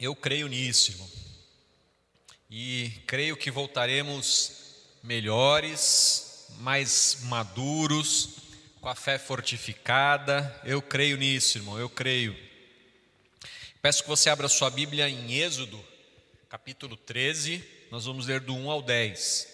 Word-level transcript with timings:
Eu 0.00 0.16
creio 0.16 0.48
nisso, 0.48 0.92
irmão. 0.92 1.10
E 2.50 2.90
creio 3.06 3.36
que 3.36 3.50
voltaremos 3.50 4.52
melhores, 5.02 6.46
mais 6.60 7.18
maduros, 7.24 8.30
com 8.80 8.88
a 8.88 8.94
fé 8.94 9.18
fortificada. 9.18 10.58
Eu 10.64 10.80
creio 10.80 11.18
nisso, 11.18 11.58
irmão, 11.58 11.78
eu 11.78 11.90
creio. 11.90 12.34
Peço 13.82 14.02
que 14.02 14.08
você 14.08 14.30
abra 14.30 14.48
sua 14.48 14.70
Bíblia 14.70 15.06
em 15.06 15.34
Êxodo, 15.34 15.78
capítulo 16.48 16.96
13, 16.96 17.62
nós 17.90 18.06
vamos 18.06 18.26
ler 18.26 18.40
do 18.40 18.54
1 18.54 18.70
ao 18.70 18.80
10. 18.80 19.48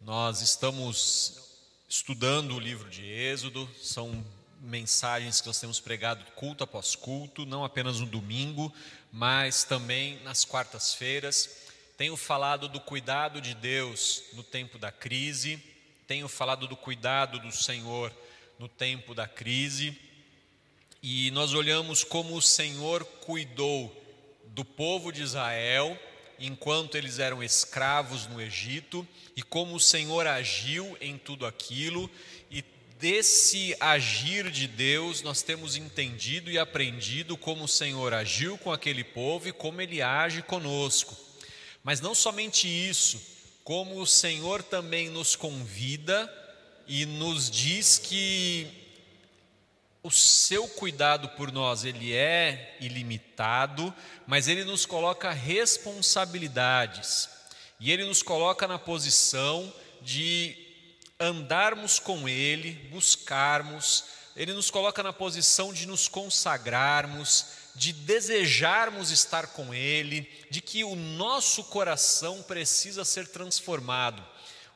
Nós 0.00 0.40
estamos 0.40 1.50
estudando 1.86 2.54
o 2.54 2.60
livro 2.60 2.88
de 2.88 3.04
Êxodo, 3.04 3.68
são 3.78 4.24
mensagens 4.60 5.40
que 5.40 5.46
nós 5.46 5.60
temos 5.60 5.80
pregado 5.80 6.24
culto 6.32 6.64
após 6.64 6.94
culto, 6.94 7.44
não 7.44 7.64
apenas 7.64 8.00
no 8.00 8.06
domingo, 8.06 8.72
mas 9.12 9.64
também 9.64 10.20
nas 10.22 10.44
quartas-feiras. 10.44 11.64
Tenho 11.96 12.16
falado 12.16 12.68
do 12.68 12.80
cuidado 12.80 13.40
de 13.40 13.54
Deus 13.54 14.24
no 14.32 14.42
tempo 14.42 14.78
da 14.78 14.92
crise, 14.92 15.62
tenho 16.06 16.28
falado 16.28 16.68
do 16.68 16.76
cuidado 16.76 17.38
do 17.38 17.50
Senhor 17.50 18.12
no 18.58 18.68
tempo 18.68 19.14
da 19.14 19.26
crise, 19.26 19.98
e 21.02 21.30
nós 21.30 21.54
olhamos 21.54 22.02
como 22.02 22.34
o 22.34 22.42
Senhor 22.42 23.04
cuidou 23.04 23.94
do 24.46 24.64
povo 24.64 25.12
de 25.12 25.22
Israel 25.22 25.98
enquanto 26.38 26.96
eles 26.96 27.18
eram 27.18 27.42
escravos 27.42 28.26
no 28.26 28.40
Egito 28.40 29.06
e 29.36 29.42
como 29.42 29.74
o 29.74 29.80
Senhor 29.80 30.26
agiu 30.26 30.96
em 31.00 31.16
tudo 31.16 31.46
aquilo 31.46 32.10
desse 32.98 33.76
agir 33.78 34.50
de 34.50 34.66
Deus, 34.66 35.22
nós 35.22 35.42
temos 35.42 35.76
entendido 35.76 36.50
e 36.50 36.58
aprendido 36.58 37.36
como 37.36 37.64
o 37.64 37.68
Senhor 37.68 38.14
agiu 38.14 38.56
com 38.58 38.72
aquele 38.72 39.04
povo 39.04 39.48
e 39.48 39.52
como 39.52 39.80
ele 39.80 40.00
age 40.00 40.42
conosco. 40.42 41.16
Mas 41.82 42.00
não 42.00 42.14
somente 42.14 42.66
isso, 42.66 43.20
como 43.62 44.00
o 44.00 44.06
Senhor 44.06 44.62
também 44.62 45.08
nos 45.10 45.36
convida 45.36 46.32
e 46.86 47.04
nos 47.04 47.50
diz 47.50 47.98
que 47.98 48.66
o 50.02 50.10
seu 50.10 50.68
cuidado 50.68 51.28
por 51.30 51.50
nós, 51.50 51.84
ele 51.84 52.14
é 52.14 52.76
ilimitado, 52.80 53.92
mas 54.26 54.46
ele 54.46 54.64
nos 54.64 54.86
coloca 54.86 55.32
responsabilidades. 55.32 57.28
E 57.78 57.90
ele 57.90 58.04
nos 58.04 58.22
coloca 58.22 58.66
na 58.66 58.78
posição 58.78 59.72
de 60.00 60.65
andarmos 61.18 61.98
com 61.98 62.28
Ele, 62.28 62.72
buscarmos, 62.90 64.04
Ele 64.36 64.52
nos 64.52 64.70
coloca 64.70 65.02
na 65.02 65.12
posição 65.12 65.72
de 65.72 65.86
nos 65.86 66.08
consagrarmos, 66.08 67.46
de 67.74 67.92
desejarmos 67.92 69.10
estar 69.10 69.48
com 69.48 69.72
Ele, 69.74 70.28
de 70.50 70.60
que 70.60 70.84
o 70.84 70.94
nosso 70.94 71.64
coração 71.64 72.42
precisa 72.42 73.04
ser 73.04 73.28
transformado. 73.28 74.24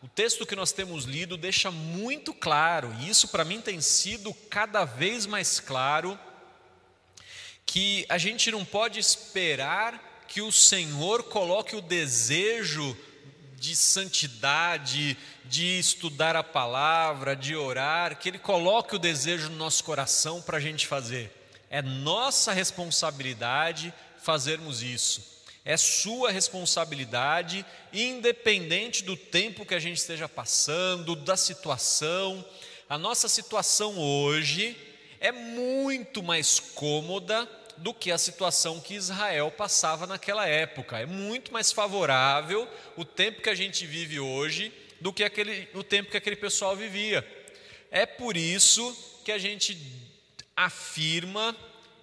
O 0.03 0.09
texto 0.09 0.47
que 0.47 0.57
nós 0.57 0.73
temos 0.73 1.05
lido 1.05 1.37
deixa 1.37 1.71
muito 1.71 2.33
claro, 2.33 2.95
e 3.01 3.11
isso 3.11 3.29
para 3.29 3.45
mim 3.45 3.61
tem 3.61 3.81
sido 3.83 4.33
cada 4.49 4.85
vez 4.85 5.27
mais 5.27 5.61
claro, 5.61 6.19
que 7.67 8.07
a 8.09 8.17
gente 8.17 8.51
não 8.51 8.65
pode 8.65 8.99
esperar 8.99 10.25
que 10.27 10.41
o 10.41 10.51
Senhor 10.51 11.25
coloque 11.25 11.77
o 11.77 11.83
desejo 11.83 12.97
de 13.61 13.77
santidade, 13.77 15.19
de 15.45 15.79
estudar 15.79 16.35
a 16.35 16.43
palavra, 16.43 17.37
de 17.37 17.55
orar, 17.55 18.19
que 18.19 18.31
Ele 18.31 18.39
coloque 18.39 18.97
o 18.97 18.99
desejo 18.99 19.51
no 19.51 19.57
nosso 19.57 19.85
coração 19.85 20.41
para 20.41 20.57
a 20.57 20.61
gente 20.61 20.87
fazer. 20.87 21.31
É 21.69 21.83
nossa 21.83 22.55
responsabilidade 22.55 23.93
fazermos 24.23 24.83
isso. 24.83 25.45
É 25.63 25.77
sua 25.77 26.31
responsabilidade, 26.31 27.67
independente 27.93 29.05
do 29.05 29.15
tempo 29.15 29.67
que 29.67 29.75
a 29.75 29.79
gente 29.79 29.99
esteja 29.99 30.27
passando, 30.27 31.15
da 31.15 31.37
situação. 31.37 32.43
A 32.89 32.97
nossa 32.97 33.29
situação 33.29 33.99
hoje 33.99 34.75
é 35.21 35.31
muito 35.31 36.23
mais 36.23 36.59
cômoda 36.59 37.47
do 37.81 37.95
que 37.95 38.13
a 38.13 38.19
situação 38.19 38.79
que 38.79 38.95
Israel 38.95 39.51
passava 39.51 40.07
naquela 40.07 40.47
época. 40.47 40.99
É 40.99 41.07
muito 41.07 41.53
mais 41.53 41.73
favorável 41.73 42.69
o 42.97 43.05
tempo 43.05 43.43
que 43.43 43.49
a 43.49 43.55
gente 43.55 43.87
vive 43.87 44.21
hoje 44.21 44.73
do 45.01 45.13
que 45.13 45.25
aquele, 45.25 45.69
o 45.75 45.83
tempo 45.83 46.11
que 46.11 46.17
aquele 46.17 46.37
pessoal 46.37 46.77
vivia. 46.77 47.27
É 47.91 48.05
por 48.05 48.37
isso 48.37 48.97
que 49.25 49.33
a 49.33 49.39
gente 49.39 49.79
afirma 50.55 51.57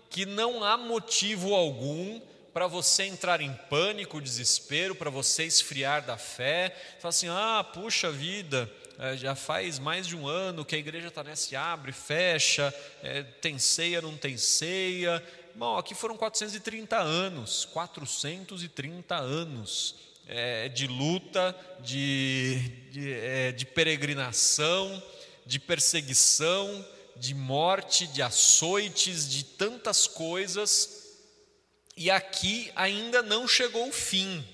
que 0.09 0.25
não 0.25 0.63
há 0.63 0.77
motivo 0.77 1.53
algum 1.53 2.19
para 2.53 2.65
você 2.65 3.03
entrar 3.03 3.39
em 3.39 3.53
pânico, 3.69 4.19
desespero, 4.19 4.95
para 4.95 5.11
você 5.11 5.44
esfriar 5.44 6.03
da 6.03 6.17
fé, 6.17 6.75
falar 6.99 7.09
assim: 7.09 7.27
ah, 7.29 7.63
puxa 7.63 8.11
vida, 8.11 8.67
é, 8.97 9.15
já 9.15 9.35
faz 9.35 9.77
mais 9.77 10.07
de 10.07 10.15
um 10.15 10.27
ano 10.27 10.65
que 10.65 10.75
a 10.75 10.79
igreja 10.79 11.09
está 11.09 11.23
nessa, 11.23 11.59
abre, 11.59 11.91
fecha, 11.91 12.73
é, 13.03 13.21
tem 13.21 13.59
ceia, 13.59 14.01
não 14.01 14.17
tem 14.17 14.38
ceia, 14.38 15.23
Bom, 15.57 15.75
aqui 15.75 15.95
foram 15.95 16.16
430 16.16 16.95
anos, 17.00 17.66
430 17.73 19.16
anos 19.16 19.95
é, 20.28 20.69
de 20.69 20.85
luta, 20.85 21.56
de, 21.79 22.59
de, 22.91 23.12
é, 23.12 23.51
de 23.51 23.66
peregrinação, 23.66 25.01
de 25.47 25.57
perseguição, 25.57 26.85
de 27.16 27.34
morte, 27.34 28.06
de 28.06 28.22
açoites, 28.22 29.28
de 29.28 29.44
tantas 29.44 30.06
coisas, 30.06 31.16
e 31.95 32.12
aqui 32.12 32.72
ainda 32.75 33.24
não 33.24 33.47
chegou 33.47 33.89
o 33.89 33.91
fim. 33.91 34.45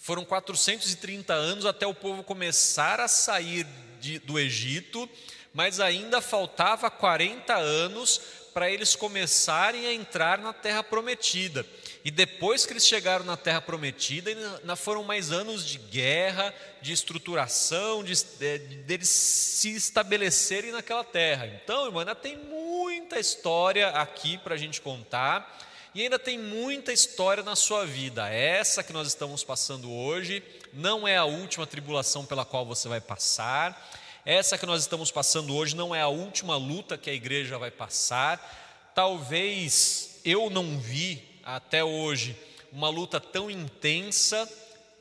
Foram 0.00 0.24
430 0.24 1.32
anos 1.32 1.64
até 1.64 1.86
o 1.86 1.94
povo 1.94 2.24
começar 2.24 2.98
a 2.98 3.06
sair 3.06 3.64
de, 4.00 4.18
do 4.18 4.36
Egito, 4.36 5.08
mas 5.52 5.78
ainda 5.78 6.20
faltava 6.20 6.90
40 6.90 7.54
anos 7.54 8.20
para 8.54 8.70
eles 8.70 8.94
começarem 8.94 9.84
a 9.86 9.92
entrar 9.92 10.38
na 10.38 10.52
terra 10.52 10.82
prometida. 10.82 11.66
E 12.04 12.10
depois 12.10 12.64
que 12.64 12.72
eles 12.72 12.86
chegaram 12.86 13.24
na 13.24 13.36
terra 13.36 13.60
prometida, 13.60 14.30
ainda 14.30 14.76
foram 14.76 15.02
mais 15.02 15.32
anos 15.32 15.66
de 15.66 15.76
guerra, 15.78 16.54
de 16.80 16.92
estruturação, 16.92 18.04
de, 18.04 18.14
de, 18.14 18.58
de 18.58 18.94
eles 18.94 19.08
se 19.08 19.74
estabelecerem 19.74 20.70
naquela 20.70 21.02
terra. 21.02 21.46
Então, 21.46 21.86
irmã, 21.86 22.00
ainda 22.00 22.14
tem 22.14 22.36
muita 22.36 23.18
história 23.18 23.88
aqui 23.88 24.38
para 24.38 24.54
a 24.54 24.58
gente 24.58 24.80
contar. 24.80 25.60
E 25.92 26.02
ainda 26.02 26.18
tem 26.18 26.38
muita 26.38 26.92
história 26.92 27.42
na 27.42 27.56
sua 27.56 27.84
vida. 27.84 28.28
Essa 28.28 28.82
que 28.82 28.92
nós 28.92 29.08
estamos 29.08 29.42
passando 29.42 29.92
hoje 29.92 30.42
não 30.72 31.06
é 31.06 31.16
a 31.16 31.24
última 31.24 31.66
tribulação 31.66 32.24
pela 32.24 32.44
qual 32.44 32.64
você 32.64 32.88
vai 32.88 33.00
passar 33.00 33.80
essa 34.24 34.56
que 34.56 34.64
nós 34.64 34.80
estamos 34.80 35.10
passando 35.10 35.54
hoje 35.54 35.76
não 35.76 35.94
é 35.94 36.00
a 36.00 36.08
última 36.08 36.56
luta 36.56 36.96
que 36.96 37.10
a 37.10 37.14
igreja 37.14 37.58
vai 37.58 37.70
passar. 37.70 38.92
Talvez 38.94 40.20
eu 40.24 40.48
não 40.48 40.78
vi 40.78 41.22
até 41.44 41.84
hoje 41.84 42.34
uma 42.72 42.88
luta 42.88 43.20
tão 43.20 43.50
intensa 43.50 44.50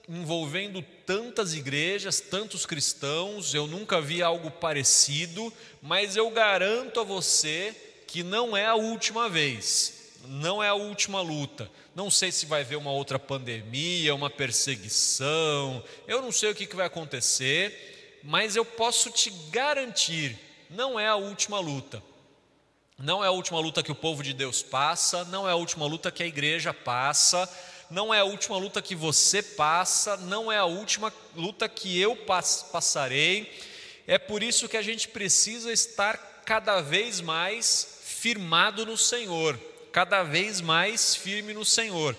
envolvendo 0.10 0.82
tantas 1.06 1.54
igrejas, 1.54 2.20
tantos 2.20 2.66
cristãos, 2.66 3.54
eu 3.54 3.66
nunca 3.66 4.02
vi 4.02 4.22
algo 4.22 4.52
parecido, 4.52 5.52
mas 5.82 6.18
eu 6.18 6.30
garanto 6.30 7.00
a 7.00 7.04
você 7.04 7.74
que 8.06 8.22
não 8.22 8.56
é 8.56 8.66
a 8.66 8.76
última 8.76 9.30
vez, 9.30 10.12
não 10.28 10.62
é 10.62 10.68
a 10.68 10.74
última 10.74 11.22
luta. 11.22 11.72
Não 11.96 12.12
sei 12.12 12.32
se 12.32 12.46
vai 12.46 12.62
haver 12.62 12.76
uma 12.76 12.92
outra 12.92 13.18
pandemia, 13.18 14.14
uma 14.14 14.30
perseguição, 14.30 15.82
eu 16.08 16.22
não 16.22 16.32
sei 16.32 16.52
o 16.52 16.56
que, 16.56 16.76
vai 16.76 16.88
acontecer, 16.88 17.93
mas 18.24 18.56
eu 18.56 18.64
posso 18.64 19.12
te 19.12 19.30
garantir, 19.52 20.40
não 20.70 21.00
é 21.00 21.08
a 21.08 21.16
última 21.16 21.60
luta. 21.60 22.02
Não 22.98 23.24
é 23.24 23.28
a 23.28 23.32
última 23.32 23.60
luta 23.60 23.84
que 23.84 23.92
o 23.92 23.96
povo 23.96 24.24
de 24.24 24.34
Deus 24.34 24.62
passa, 24.62 25.26
não 25.26 25.48
é 25.48 25.52
a 25.52 25.56
última 25.56 25.86
luta 25.86 26.12
que 26.12 26.24
a 26.24 26.28
igreja 26.28 26.74
passa, 26.74 27.50
não 27.90 28.14
é 28.14 28.20
a 28.20 28.24
última 28.24 28.56
luta 28.58 28.82
que 28.82 28.96
você 28.96 29.42
passa, 29.42 30.16
não 30.16 30.52
é 30.52 30.58
a 30.58 30.66
última 30.66 31.12
luta 31.36 31.68
que 31.68 32.00
eu 32.00 32.16
passarei. 32.16 33.52
É 34.08 34.18
por 34.18 34.42
isso 34.42 34.70
que 34.70 34.78
a 34.78 34.82
gente 34.82 35.10
precisa 35.10 35.72
estar 35.72 36.18
cada 36.46 36.82
vez 36.82 37.20
mais 37.20 38.00
firmado 38.04 38.86
no 38.86 38.98
Senhor, 38.98 39.60
cada 39.92 40.24
vez 40.24 40.62
mais 40.62 41.16
firme 41.16 41.54
no 41.54 41.66
Senhor. 41.66 42.16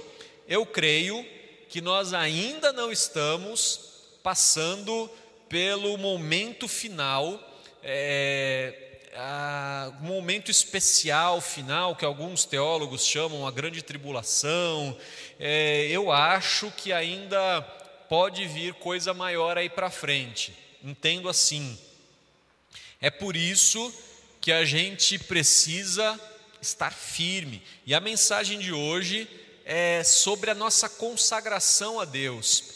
Eu 0.46 0.66
creio 0.66 1.24
que 1.68 1.80
nós 1.80 2.12
ainda 2.12 2.72
não 2.72 2.92
estamos 2.92 3.80
passando 4.22 5.10
pelo 5.48 5.96
momento 5.96 6.66
final, 6.66 7.40
é, 7.82 8.84
a, 9.14 9.92
momento 10.00 10.50
especial 10.50 11.40
final, 11.40 11.94
que 11.96 12.04
alguns 12.04 12.44
teólogos 12.44 13.06
chamam 13.06 13.46
a 13.46 13.50
grande 13.50 13.82
tribulação. 13.82 14.96
É, 15.38 15.86
eu 15.90 16.10
acho 16.10 16.70
que 16.72 16.92
ainda 16.92 17.62
pode 18.08 18.46
vir 18.46 18.74
coisa 18.74 19.14
maior 19.14 19.56
aí 19.56 19.68
para 19.68 19.90
frente. 19.90 20.54
Entendo 20.82 21.28
assim. 21.28 21.78
É 23.00 23.10
por 23.10 23.36
isso 23.36 23.92
que 24.40 24.52
a 24.52 24.64
gente 24.64 25.18
precisa 25.18 26.18
estar 26.60 26.92
firme. 26.92 27.62
E 27.86 27.94
a 27.94 28.00
mensagem 28.00 28.58
de 28.58 28.72
hoje 28.72 29.28
é 29.64 30.02
sobre 30.04 30.50
a 30.50 30.54
nossa 30.54 30.88
consagração 30.88 31.98
a 31.98 32.04
Deus. 32.04 32.73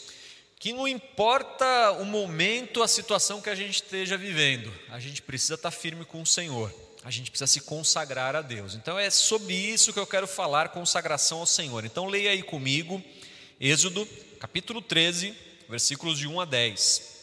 Que 0.59 0.73
não 0.73 0.85
importa 0.85 1.93
o 1.93 2.05
momento, 2.05 2.83
a 2.83 2.87
situação 2.87 3.41
que 3.41 3.49
a 3.49 3.55
gente 3.55 3.75
esteja 3.75 4.17
vivendo, 4.17 4.69
a 4.89 4.99
gente 4.99 5.21
precisa 5.21 5.53
estar 5.53 5.71
firme 5.71 6.03
com 6.03 6.21
o 6.21 6.25
Senhor, 6.25 6.75
a 7.01 7.09
gente 7.09 7.31
precisa 7.31 7.47
se 7.47 7.61
consagrar 7.61 8.35
a 8.35 8.41
Deus. 8.41 8.75
Então 8.75 8.99
é 8.99 9.09
sobre 9.09 9.53
isso 9.53 9.93
que 9.93 9.99
eu 9.99 10.05
quero 10.05 10.27
falar, 10.27 10.67
consagração 10.67 11.39
ao 11.39 11.45
Senhor. 11.45 11.85
Então 11.85 12.07
leia 12.07 12.31
aí 12.31 12.43
comigo, 12.43 13.01
Êxodo, 13.57 14.05
capítulo 14.37 14.81
13, 14.81 15.33
versículos 15.69 16.19
de 16.19 16.27
1 16.27 16.41
a 16.41 16.45
10. 16.45 17.19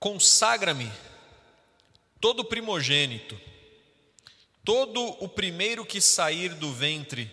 Consagra-me 0.00 0.90
todo 2.18 2.46
primogênito, 2.46 3.38
todo 4.64 5.02
o 5.22 5.28
primeiro 5.28 5.84
que 5.84 6.00
sair 6.00 6.54
do 6.54 6.72
ventre 6.72 7.30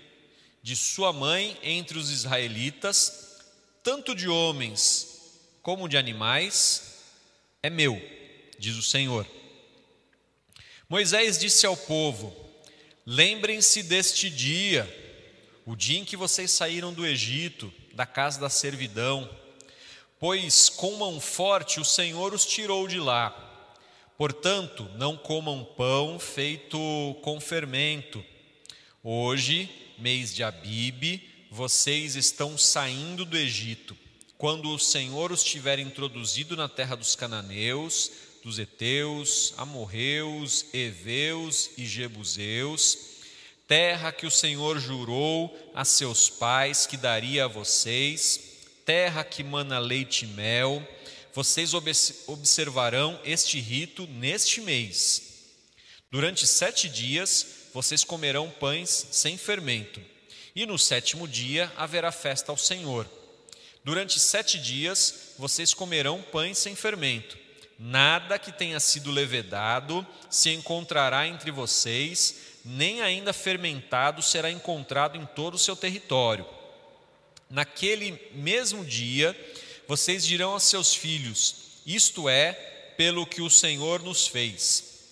de 0.62 0.76
sua 0.76 1.14
mãe 1.14 1.58
entre 1.64 1.98
os 1.98 2.10
israelitas, 2.12 3.29
tanto 3.90 4.14
de 4.14 4.30
homens 4.30 5.40
como 5.64 5.90
de 5.90 5.98
animais, 5.98 7.00
é 7.64 7.72
meu, 7.72 8.00
diz 8.60 8.76
o 8.76 8.84
Senhor. 8.84 9.26
Moisés 10.88 11.40
disse 11.40 11.66
ao 11.66 11.76
povo: 11.76 12.32
Lembrem-se 13.04 13.82
deste 13.82 14.30
dia, 14.30 14.88
o 15.66 15.76
dia 15.76 15.98
em 15.98 16.06
que 16.06 16.16
vocês 16.16 16.52
saíram 16.52 16.94
do 16.94 17.04
Egito, 17.04 17.74
da 17.94 18.06
casa 18.06 18.40
da 18.40 18.48
servidão, 18.48 19.28
pois 20.20 20.70
com 20.70 20.96
mão 20.98 21.20
forte 21.20 21.80
o 21.80 21.86
Senhor 21.86 22.32
os 22.32 22.46
tirou 22.46 22.88
de 22.88 23.00
lá 23.00 23.48
Portanto, 24.20 24.88
não 24.98 25.18
comam 25.18 25.64
pão 25.64 26.20
feito 26.20 26.78
com 27.24 27.40
fermento. 27.40 28.24
Hoje, 29.02 29.68
mês 29.98 30.36
de 30.36 30.44
Abibe, 30.44 31.29
vocês 31.50 32.16
estão 32.16 32.58
saindo 32.58 33.26
do 33.26 33.38
Egito. 33.38 33.98
Quando 34.38 34.70
o 34.70 34.80
Senhor 34.80 35.32
os 35.32 35.44
tiver 35.44 35.80
introduzido 35.80 36.56
na 36.56 36.70
terra 36.70 36.96
dos 36.96 37.16
cananeus, 37.16 38.12
dos 38.44 38.60
heteus, 38.60 39.54
amorreus, 39.58 40.66
heveus 40.74 41.72
e 41.78 41.86
jebuseus, 41.86 42.98
terra 43.68 44.12
que 44.12 44.26
o 44.26 44.32
Senhor 44.32 44.80
jurou 44.80 45.56
a 45.74 45.84
seus 45.84 46.30
pais 46.30 46.86
que 46.86 46.96
daria 46.96 47.46
a 47.46 47.48
vocês, 47.48 48.40
terra 48.86 49.24
que 49.24 49.44
mana 49.44 49.78
leite 49.78 50.26
e 50.26 50.28
mel, 50.30 50.88
vocês 51.34 51.74
observarão 52.28 53.20
este 53.24 53.60
rito 53.60 54.08
neste 54.08 54.62
mês. 54.62 55.24
Durante 56.12 56.48
sete 56.48 56.88
dias 56.88 57.46
vocês 57.74 58.04
comerão 58.04 58.50
pães 58.50 59.08
sem 59.12 59.38
fermento, 59.38 60.02
e 60.60 60.66
no 60.66 60.78
sétimo 60.78 61.26
dia 61.26 61.72
haverá 61.78 62.12
festa 62.12 62.52
ao 62.52 62.58
Senhor. 62.58 63.10
Durante 63.82 64.20
sete 64.20 64.60
dias 64.60 65.32
vocês 65.38 65.74
comerão 65.74 66.22
pães 66.22 66.58
sem 66.58 66.76
fermento. 66.76 67.38
Nada 67.80 68.38
que 68.38 68.52
tenha 68.52 68.78
sido 68.82 69.10
levedado 69.10 70.06
se 70.30 70.50
encontrará 70.50 71.26
entre 71.26 71.50
vocês, 71.50 72.36
nem 72.66 73.02
ainda 73.02 73.32
fermentado 73.32 74.22
será 74.22 74.52
encontrado 74.52 75.18
em 75.18 75.26
todo 75.28 75.54
o 75.54 75.58
seu 75.58 75.78
território. 75.78 76.46
Naquele 77.50 78.22
mesmo 78.34 78.84
dia, 78.84 79.34
vocês 79.88 80.26
dirão 80.26 80.54
a 80.54 80.60
seus 80.60 80.94
filhos: 80.94 81.80
Isto 81.86 82.28
é 82.28 82.52
pelo 82.98 83.26
que 83.26 83.42
o 83.42 83.50
Senhor 83.50 84.04
nos 84.04 84.28
fez. 84.28 85.06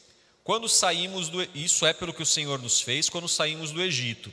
Quando 0.43 0.67
saímos 0.67 1.29
do 1.29 1.41
isso 1.55 1.85
é 1.85 1.93
pelo 1.93 2.13
que 2.13 2.23
o 2.23 2.25
Senhor 2.25 2.61
nos 2.61 2.81
fez 2.81 3.07
quando 3.07 3.29
saímos 3.29 3.71
do 3.71 3.81
Egito. 3.81 4.29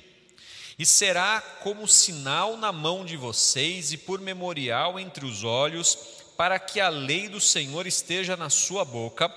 E 0.78 0.84
será 0.84 1.40
como 1.62 1.86
sinal 1.86 2.56
na 2.56 2.72
mão 2.72 3.04
de 3.04 3.16
vocês 3.16 3.92
e 3.92 3.96
por 3.96 4.20
memorial 4.20 4.98
entre 4.98 5.24
os 5.24 5.44
olhos, 5.44 5.96
para 6.36 6.58
que 6.58 6.80
a 6.80 6.88
lei 6.88 7.28
do 7.28 7.40
Senhor 7.40 7.86
esteja 7.86 8.36
na 8.36 8.50
sua 8.50 8.84
boca, 8.84 9.28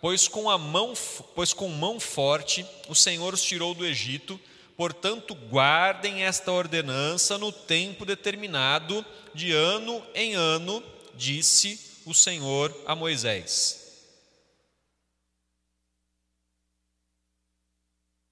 pois 0.00 0.28
com 0.28 0.50
a 0.50 0.58
mão, 0.58 0.92
pois 1.34 1.52
com 1.52 1.68
mão 1.68 1.98
forte 1.98 2.66
o 2.88 2.94
Senhor 2.94 3.32
os 3.32 3.42
tirou 3.42 3.74
do 3.74 3.86
Egito 3.86 4.38
Portanto, 4.76 5.34
guardem 5.34 6.24
esta 6.24 6.50
ordenança 6.50 7.38
no 7.38 7.52
tempo 7.52 8.04
determinado, 8.04 9.04
de 9.32 9.52
ano 9.52 10.04
em 10.14 10.34
ano, 10.34 10.82
disse 11.14 12.02
o 12.04 12.12
Senhor 12.12 12.74
a 12.86 12.94
Moisés. 12.94 13.82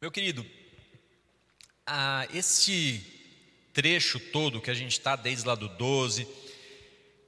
Meu 0.01 0.11
querido, 0.11 0.45
ah, 1.87 2.27
esse 2.33 3.05
trecho 3.73 4.21
todo 4.21 4.61
que 4.61 4.71
a 4.71 4.75
gente 4.75 4.93
está 4.93 5.17
desde 5.17 5.47
lá 5.47 5.55
do 5.55 5.69
12, 5.69 6.27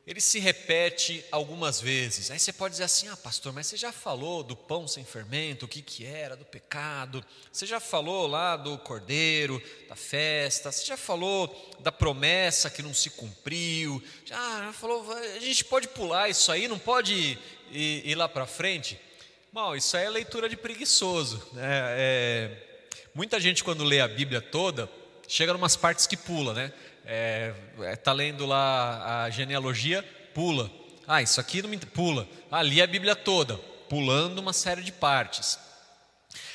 ele 0.06 0.20
se 0.20 0.38
repete 0.38 1.24
algumas 1.30 1.80
vezes. 1.80 2.30
Aí 2.30 2.38
você 2.38 2.52
pode 2.52 2.72
dizer 2.72 2.84
assim: 2.84 3.08
ah, 3.08 3.16
pastor, 3.16 3.52
mas 3.52 3.66
você 3.66 3.76
já 3.76 3.90
falou 3.90 4.42
do 4.42 4.54
pão 4.54 4.86
sem 4.86 5.04
fermento, 5.04 5.64
o 5.64 5.68
que, 5.68 5.80
que 5.80 6.04
era, 6.04 6.36
do 6.36 6.44
pecado, 6.44 7.24
você 7.50 7.64
já 7.64 7.80
falou 7.80 8.26
lá 8.26 8.56
do 8.56 8.76
cordeiro, 8.78 9.62
da 9.88 9.96
festa, 9.96 10.70
você 10.70 10.84
já 10.84 10.96
falou 10.96 11.48
da 11.80 11.90
promessa 11.90 12.68
que 12.68 12.82
não 12.82 12.92
se 12.92 13.10
cumpriu, 13.10 14.02
já, 14.26 14.72
falou, 14.74 15.10
a 15.10 15.38
gente 15.38 15.64
pode 15.64 15.88
pular 15.88 16.28
isso 16.28 16.52
aí, 16.52 16.68
não 16.68 16.78
pode 16.78 17.38
ir, 17.70 18.06
ir 18.06 18.14
lá 18.14 18.28
para 18.28 18.46
frente? 18.46 19.00
Bom, 19.50 19.74
isso 19.74 19.96
aí 19.96 20.04
é 20.04 20.10
leitura 20.10 20.48
de 20.48 20.56
preguiçoso. 20.56 21.42
Né? 21.52 21.94
É, 21.96 22.73
muita 23.14 23.38
gente, 23.38 23.62
quando 23.62 23.84
lê 23.84 24.00
a 24.00 24.08
Bíblia 24.08 24.40
toda, 24.40 24.90
chega 25.28 25.52
em 25.52 25.56
umas 25.56 25.76
partes 25.76 26.06
que 26.06 26.16
pula, 26.16 26.52
né? 26.52 26.72
está 27.04 27.06
é, 27.06 27.54
é 27.82 27.96
tá 27.96 28.12
lendo 28.12 28.44
lá 28.44 29.24
a 29.24 29.30
genealogia, 29.30 30.02
pula. 30.34 30.70
Ah, 31.06 31.22
isso 31.22 31.40
aqui 31.40 31.62
não 31.62 31.68
me 31.68 31.78
pula. 31.78 32.26
Ali 32.50 32.82
a 32.82 32.86
Bíblia 32.86 33.14
toda, 33.14 33.56
pulando 33.88 34.38
uma 34.38 34.52
série 34.52 34.82
de 34.82 34.90
partes. 34.90 35.58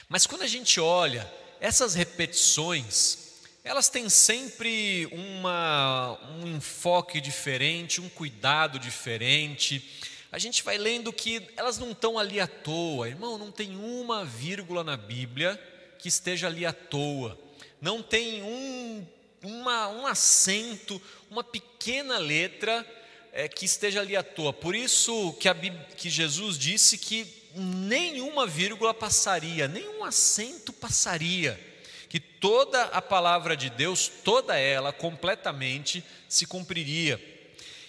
Mas 0.10 0.26
quando 0.26 0.42
a 0.42 0.48
gente 0.48 0.80
olha 0.80 1.32
essas 1.62 1.94
repetições, 1.94 3.30
elas 3.64 3.90
têm 3.90 4.10
sempre 4.10 5.08
uma, 5.12 6.18
um 6.42 6.58
enfoque 6.58 7.22
diferente, 7.22 8.02
um 8.02 8.10
cuidado 8.10 8.80
diferente. 8.80 10.02
A 10.32 10.40
gente 10.40 10.64
vai 10.64 10.78
lendo 10.78 11.14
que 11.14 11.48
elas 11.56 11.78
não 11.78 11.92
estão 11.92 12.18
ali 12.18 12.40
à 12.40 12.48
toa, 12.48 13.08
irmão, 13.08 13.38
não 13.38 13.52
tem 13.52 13.76
uma 13.78 14.26
vírgula 14.26 14.84
na 14.84 14.98
Bíblia 14.98 15.60
que 16.00 16.08
esteja 16.08 16.48
ali 16.48 16.66
à 16.66 16.74
toa. 16.74 17.38
Não 17.80 18.02
tem 18.02 18.42
um 18.42 19.06
uma, 19.44 19.90
um 19.90 20.08
acento, 20.08 21.02
uma 21.30 21.44
pequena 21.44 22.18
letra 22.18 22.86
é, 23.32 23.48
que 23.48 23.66
esteja 23.66 24.02
ali 24.02 24.16
à 24.16 24.24
toa. 24.24 24.52
Por 24.52 24.76
isso 24.76 25.34
que, 25.34 25.48
a, 25.48 25.56
que 25.56 26.10
Jesus 26.10 26.58
disse 26.58 26.98
que 26.98 27.28
nenhuma 27.56 28.46
vírgula 28.46 28.94
passaria, 28.94 29.68
nenhum 29.68 30.04
acento 30.04 30.72
passaria, 30.74 31.60
que 32.08 32.20
toda 32.20 32.84
a 32.86 33.02
palavra 33.02 33.56
de 33.56 33.70
Deus, 33.70 34.12
toda 34.24 34.58
ela, 34.58 34.92
completamente 34.92 36.04
se 36.28 36.46
cumpriria. 36.46 37.22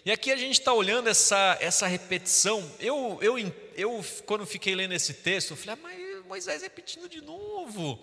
E 0.04 0.10
aqui 0.10 0.30
a 0.30 0.36
gente 0.36 0.58
está 0.58 0.72
olhando 0.72 1.08
essa, 1.08 1.58
essa 1.60 1.86
repetição. 1.86 2.70
Eu, 2.78 3.18
eu, 3.20 3.38
eu, 3.76 4.04
quando 4.24 4.46
fiquei 4.46 4.74
lendo 4.74 4.92
esse 4.92 5.14
texto, 5.14 5.50
eu 5.50 5.56
falei, 5.56 5.74
ah, 5.74 5.78
mas 5.82 6.09
Moisés 6.30 6.62
repetindo 6.62 7.08
de 7.08 7.20
novo. 7.20 7.98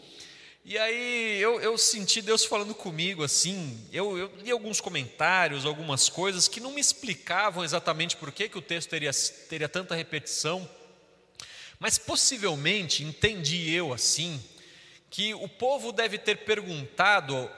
E 0.65 0.77
aí 0.77 1.39
eu, 1.41 1.61
eu 1.61 1.77
senti 1.77 2.21
Deus 2.21 2.43
falando 2.43 2.75
comigo 2.75 3.23
assim. 3.23 3.81
Eu, 3.89 4.17
eu, 4.17 4.29
li 4.43 4.51
alguns 4.51 4.81
comentários, 4.81 5.65
algumas 5.65 6.09
coisas 6.09 6.45
que 6.45 6.59
não 6.59 6.73
me 6.73 6.81
explicavam 6.81 7.63
exatamente 7.63 8.17
por 8.17 8.33
que, 8.33 8.49
que 8.49 8.57
o 8.57 8.61
texto 8.61 8.89
teria, 8.89 9.11
teria 9.47 9.69
tanta 9.69 9.95
repetição. 9.95 10.69
Mas 11.79 11.97
possivelmente 11.97 13.01
entendi 13.01 13.73
eu 13.73 13.93
assim, 13.93 14.43
que 15.09 15.33
o 15.33 15.47
povo 15.47 15.93
deve 15.93 16.17
ter 16.17 16.39
perguntado 16.39 17.49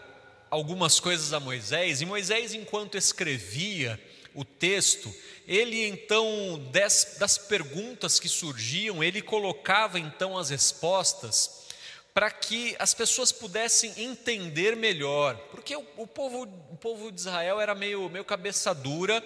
algumas 0.52 1.00
coisas 1.00 1.34
a 1.34 1.40
Moisés, 1.40 2.00
e 2.00 2.06
Moisés, 2.06 2.54
enquanto 2.54 2.96
escrevia 2.96 4.00
o 4.40 4.46
texto, 4.46 5.14
ele 5.46 5.86
então, 5.86 6.66
das, 6.72 7.18
das 7.20 7.38
perguntas 7.38 8.22
que 8.22 8.30
surgiam, 8.30 9.04
ele 9.04 9.22
colocava 9.22 10.00
então 10.00 10.38
as 10.38 10.50
respostas 10.50 11.68
para 12.14 12.32
que 12.32 12.74
as 12.80 12.94
pessoas 12.94 13.34
pudessem 13.34 13.94
entender 13.98 14.78
melhor, 14.78 15.36
porque 15.52 15.76
o, 15.76 15.86
o, 15.98 16.08
povo, 16.08 16.44
o 16.72 16.78
povo 16.78 17.12
de 17.12 17.20
Israel 17.20 17.60
era 17.60 17.76
meio, 17.76 18.10
meio 18.10 18.24
cabeça 18.24 18.74
dura, 18.74 19.22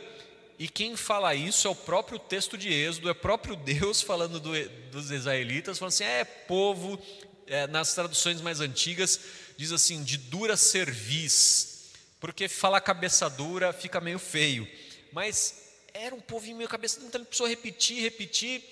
e 0.58 0.68
quem 0.68 0.96
fala 0.96 1.36
isso 1.36 1.68
é 1.68 1.70
o 1.70 1.76
próprio 1.76 2.18
texto 2.18 2.58
de 2.58 2.74
Êxodo, 2.74 3.10
é 3.10 3.12
o 3.12 3.16
próprio 3.16 3.56
Deus 3.56 4.02
falando 4.04 4.40
do, 4.40 4.52
dos 4.92 5.12
israelitas, 5.12 5.78
falando 5.78 5.94
assim: 5.94 6.06
é 6.06 6.24
povo, 6.24 7.00
é, 7.46 7.68
nas 7.68 7.94
traduções 7.94 8.42
mais 8.42 8.62
antigas, 8.62 9.20
diz 9.58 9.72
assim, 9.72 10.04
de 10.04 10.18
dura 10.18 10.58
cerviz, 10.58 11.92
porque 12.20 12.48
falar 12.48 12.82
cabeça 12.82 13.30
dura 13.30 13.72
fica 13.72 14.02
meio 14.02 14.18
feio, 14.18 14.68
mas 15.14 15.70
era 15.94 16.14
um 16.14 16.20
povo 16.20 16.46
meio 16.54 16.68
cabeça, 16.68 17.00
então 17.00 17.22
ele 17.22 17.28
precisou 17.28 17.48
repetir, 17.48 18.02
repetir, 18.02 18.64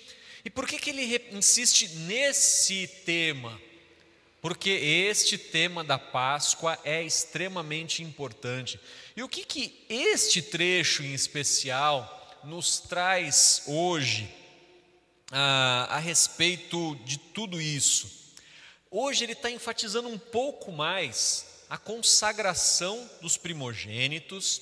e 0.44 0.50
por 0.50 0.66
que, 0.66 0.78
que 0.78 0.90
ele 0.90 1.28
insiste 1.32 1.88
nesse 1.88 2.86
tema? 3.06 3.58
porque 4.42 4.70
este 4.70 5.38
tema 5.38 5.84
da 5.84 5.96
Páscoa 5.96 6.76
é 6.82 7.00
extremamente 7.00 8.02
importante. 8.02 8.78
E 9.16 9.22
o 9.22 9.28
que, 9.28 9.44
que 9.44 9.86
este 9.88 10.42
trecho 10.42 11.04
em 11.04 11.14
especial 11.14 12.40
nos 12.42 12.80
traz 12.80 13.62
hoje 13.68 14.28
ah, 15.30 15.86
a 15.90 15.98
respeito 16.00 16.96
de 17.04 17.18
tudo 17.18 17.60
isso? 17.60 18.34
Hoje 18.90 19.22
ele 19.22 19.34
está 19.34 19.48
enfatizando 19.48 20.08
um 20.08 20.18
pouco 20.18 20.72
mais 20.72 21.62
a 21.70 21.78
consagração 21.78 23.08
dos 23.20 23.36
primogênitos. 23.36 24.60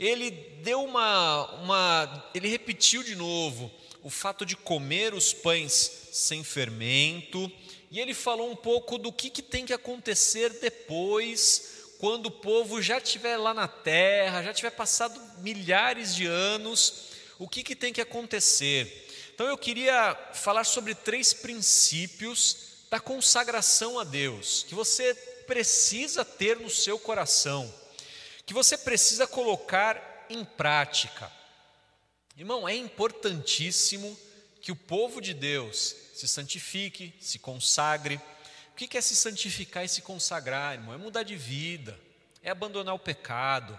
Ele 0.00 0.30
deu 0.62 0.82
uma, 0.82 1.44
uma, 1.56 2.30
ele 2.34 2.48
repetiu 2.48 3.02
de 3.02 3.14
novo 3.14 3.70
o 4.02 4.08
fato 4.08 4.46
de 4.46 4.56
comer 4.56 5.12
os 5.12 5.34
pães 5.34 6.08
sem 6.10 6.42
fermento, 6.42 7.52
e 7.90 8.00
ele 8.00 8.14
falou 8.14 8.50
um 8.50 8.56
pouco 8.56 8.96
do 8.96 9.12
que, 9.12 9.28
que 9.28 9.42
tem 9.42 9.66
que 9.66 9.74
acontecer 9.74 10.58
depois, 10.58 11.92
quando 11.98 12.26
o 12.26 12.30
povo 12.30 12.80
já 12.80 12.96
estiver 12.96 13.36
lá 13.36 13.52
na 13.52 13.68
terra, 13.68 14.42
já 14.42 14.54
tiver 14.54 14.70
passado 14.70 15.20
milhares 15.40 16.14
de 16.14 16.24
anos, 16.24 17.10
o 17.38 17.46
que, 17.46 17.62
que 17.62 17.76
tem 17.76 17.92
que 17.92 18.00
acontecer. 18.00 19.06
Então 19.34 19.46
eu 19.46 19.58
queria 19.58 20.16
falar 20.32 20.64
sobre 20.64 20.94
três 20.94 21.34
princípios 21.34 22.56
da 22.90 22.98
consagração 22.98 23.98
a 23.98 24.04
Deus, 24.04 24.64
que 24.66 24.74
você 24.74 25.14
precisa 25.46 26.24
ter 26.24 26.58
no 26.58 26.70
seu 26.70 26.98
coração, 26.98 27.70
que 28.50 28.54
você 28.54 28.76
precisa 28.76 29.28
colocar 29.28 30.26
em 30.28 30.44
prática. 30.44 31.30
Irmão, 32.36 32.68
é 32.68 32.74
importantíssimo 32.74 34.18
que 34.60 34.72
o 34.72 34.76
povo 34.76 35.20
de 35.20 35.32
Deus 35.32 35.94
se 36.12 36.26
santifique, 36.26 37.14
se 37.20 37.38
consagre. 37.38 38.20
O 38.72 38.74
que 38.74 38.98
é 38.98 39.00
se 39.00 39.14
santificar 39.14 39.84
e 39.84 39.88
se 39.88 40.02
consagrar, 40.02 40.74
irmão? 40.74 40.92
É 40.92 40.98
mudar 40.98 41.22
de 41.22 41.36
vida, 41.36 41.96
é 42.42 42.50
abandonar 42.50 42.92
o 42.92 42.98
pecado, 42.98 43.78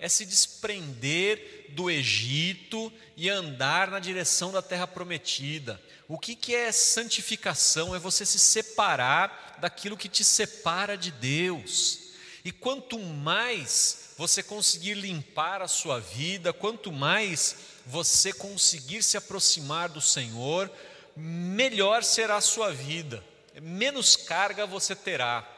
é 0.00 0.08
se 0.08 0.26
desprender 0.26 1.66
do 1.68 1.88
Egito 1.88 2.92
e 3.16 3.30
andar 3.30 3.88
na 3.88 4.00
direção 4.00 4.50
da 4.50 4.60
terra 4.60 4.88
prometida. 4.88 5.80
O 6.08 6.18
que, 6.18 6.34
que 6.34 6.56
é 6.56 6.72
santificação? 6.72 7.94
É 7.94 8.00
você 8.00 8.26
se 8.26 8.40
separar 8.40 9.58
daquilo 9.60 9.96
que 9.96 10.08
te 10.08 10.24
separa 10.24 10.98
de 10.98 11.12
Deus. 11.12 12.00
E 12.44 12.50
quanto 12.50 12.98
mais 12.98 14.07
você 14.18 14.42
conseguir 14.42 14.94
limpar 14.94 15.62
a 15.62 15.68
sua 15.68 16.00
vida, 16.00 16.52
quanto 16.52 16.90
mais 16.90 17.54
você 17.86 18.32
conseguir 18.32 19.00
se 19.00 19.16
aproximar 19.16 19.88
do 19.88 20.00
Senhor, 20.00 20.68
melhor 21.16 22.02
será 22.02 22.34
a 22.36 22.40
sua 22.40 22.72
vida, 22.72 23.24
menos 23.62 24.16
carga 24.16 24.66
você 24.66 24.96
terá. 24.96 25.48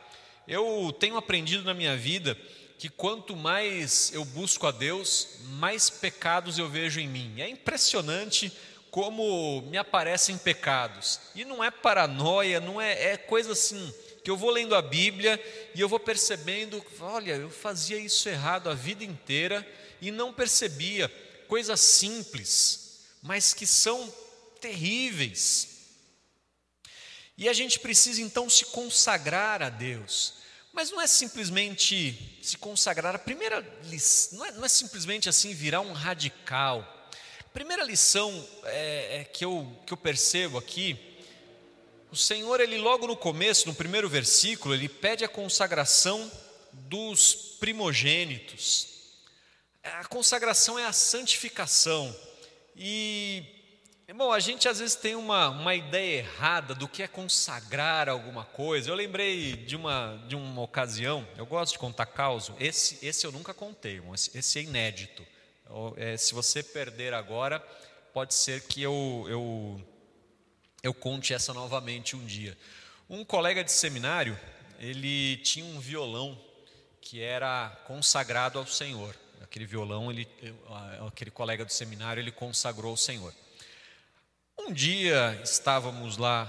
Eu 0.46 0.94
tenho 1.00 1.16
aprendido 1.16 1.64
na 1.64 1.72
minha 1.72 1.96
vida 1.96 2.36
que 2.78 2.90
quanto 2.90 3.34
mais 3.34 4.12
eu 4.12 4.26
busco 4.26 4.66
a 4.66 4.70
Deus, 4.70 5.38
mais 5.44 5.88
pecados 5.88 6.58
eu 6.58 6.68
vejo 6.68 7.00
em 7.00 7.08
mim. 7.08 7.40
É 7.40 7.48
impressionante 7.48 8.52
como 8.90 9.62
me 9.62 9.78
aparecem 9.78 10.36
pecados. 10.36 11.18
E 11.34 11.46
não 11.46 11.64
é 11.64 11.70
paranoia, 11.70 12.60
não 12.60 12.78
é, 12.78 13.12
é 13.12 13.16
coisa 13.16 13.52
assim 13.52 13.94
que 14.22 14.30
eu 14.30 14.36
vou 14.36 14.50
lendo 14.50 14.74
a 14.74 14.82
Bíblia 14.82 15.42
e 15.74 15.80
eu 15.80 15.88
vou 15.88 16.00
percebendo, 16.00 16.84
olha, 17.00 17.32
eu 17.32 17.50
fazia 17.50 17.98
isso 17.98 18.28
errado 18.28 18.68
a 18.68 18.74
vida 18.74 19.04
inteira 19.04 19.66
e 20.00 20.10
não 20.10 20.32
percebia 20.32 21.08
coisas 21.48 21.80
simples, 21.80 23.00
mas 23.22 23.54
que 23.54 23.66
são 23.66 24.12
terríveis. 24.60 25.68
E 27.36 27.48
a 27.48 27.52
gente 27.52 27.80
precisa 27.80 28.20
então 28.20 28.50
se 28.50 28.66
consagrar 28.66 29.62
a 29.62 29.70
Deus. 29.70 30.34
Mas 30.72 30.90
não 30.90 31.00
é 31.00 31.06
simplesmente 31.06 32.38
se 32.42 32.56
consagrar, 32.56 33.14
a 33.14 33.18
primeira 33.18 33.58
lição, 33.84 34.38
não 34.38 34.46
é, 34.46 34.52
não 34.52 34.64
é 34.64 34.68
simplesmente 34.68 35.28
assim 35.28 35.52
virar 35.52 35.80
um 35.80 35.92
radical. 35.92 37.08
A 37.40 37.48
primeira 37.52 37.82
lição 37.82 38.48
é, 38.64 39.20
é 39.20 39.24
que, 39.24 39.44
eu, 39.44 39.76
que 39.84 39.92
eu 39.92 39.96
percebo 39.96 40.58
aqui, 40.58 41.09
o 42.10 42.16
Senhor, 42.16 42.60
ele 42.60 42.78
logo 42.78 43.06
no 43.06 43.16
começo, 43.16 43.68
no 43.68 43.74
primeiro 43.74 44.08
versículo, 44.08 44.74
ele 44.74 44.88
pede 44.88 45.24
a 45.24 45.28
consagração 45.28 46.30
dos 46.72 47.34
primogênitos. 47.60 48.88
A 49.82 50.04
consagração 50.04 50.78
é 50.78 50.84
a 50.84 50.92
santificação. 50.92 52.14
E, 52.76 53.44
irmão, 54.08 54.32
a 54.32 54.40
gente 54.40 54.68
às 54.68 54.80
vezes 54.80 54.96
tem 54.96 55.14
uma, 55.14 55.50
uma 55.50 55.74
ideia 55.74 56.18
errada 56.18 56.74
do 56.74 56.88
que 56.88 57.02
é 57.02 57.08
consagrar 57.08 58.08
alguma 58.08 58.44
coisa. 58.44 58.90
Eu 58.90 58.94
lembrei 58.94 59.52
de 59.52 59.76
uma, 59.76 60.22
de 60.26 60.34
uma 60.34 60.62
ocasião, 60.62 61.26
eu 61.36 61.46
gosto 61.46 61.74
de 61.74 61.78
contar 61.78 62.06
causa, 62.06 62.54
esse, 62.58 62.98
esse 63.06 63.24
eu 63.24 63.30
nunca 63.30 63.54
contei, 63.54 64.02
esse, 64.12 64.36
esse 64.36 64.58
é 64.58 64.62
inédito. 64.62 65.24
É, 65.96 66.16
se 66.16 66.34
você 66.34 66.62
perder 66.62 67.14
agora, 67.14 67.60
pode 68.12 68.34
ser 68.34 68.62
que 68.62 68.82
eu, 68.82 69.24
eu, 69.28 69.80
eu 70.82 70.94
conte 70.94 71.34
essa 71.34 71.52
novamente 71.52 72.16
um 72.16 72.24
dia. 72.24 72.56
Um 73.08 73.24
colega 73.24 73.64
de 73.64 73.72
seminário, 73.72 74.38
ele 74.78 75.36
tinha 75.38 75.64
um 75.64 75.80
violão 75.80 76.40
que 77.00 77.20
era 77.20 77.70
consagrado 77.86 78.58
ao 78.58 78.66
Senhor 78.66 79.16
aquele 79.50 79.66
violão, 79.66 80.12
ele, 80.12 80.28
aquele 81.08 81.30
colega 81.30 81.64
do 81.64 81.72
seminário, 81.72 82.20
ele 82.20 82.30
consagrou 82.30 82.92
ao 82.92 82.96
Senhor. 82.96 83.34
Um 84.56 84.72
dia 84.72 85.40
estávamos 85.42 86.16
lá 86.16 86.48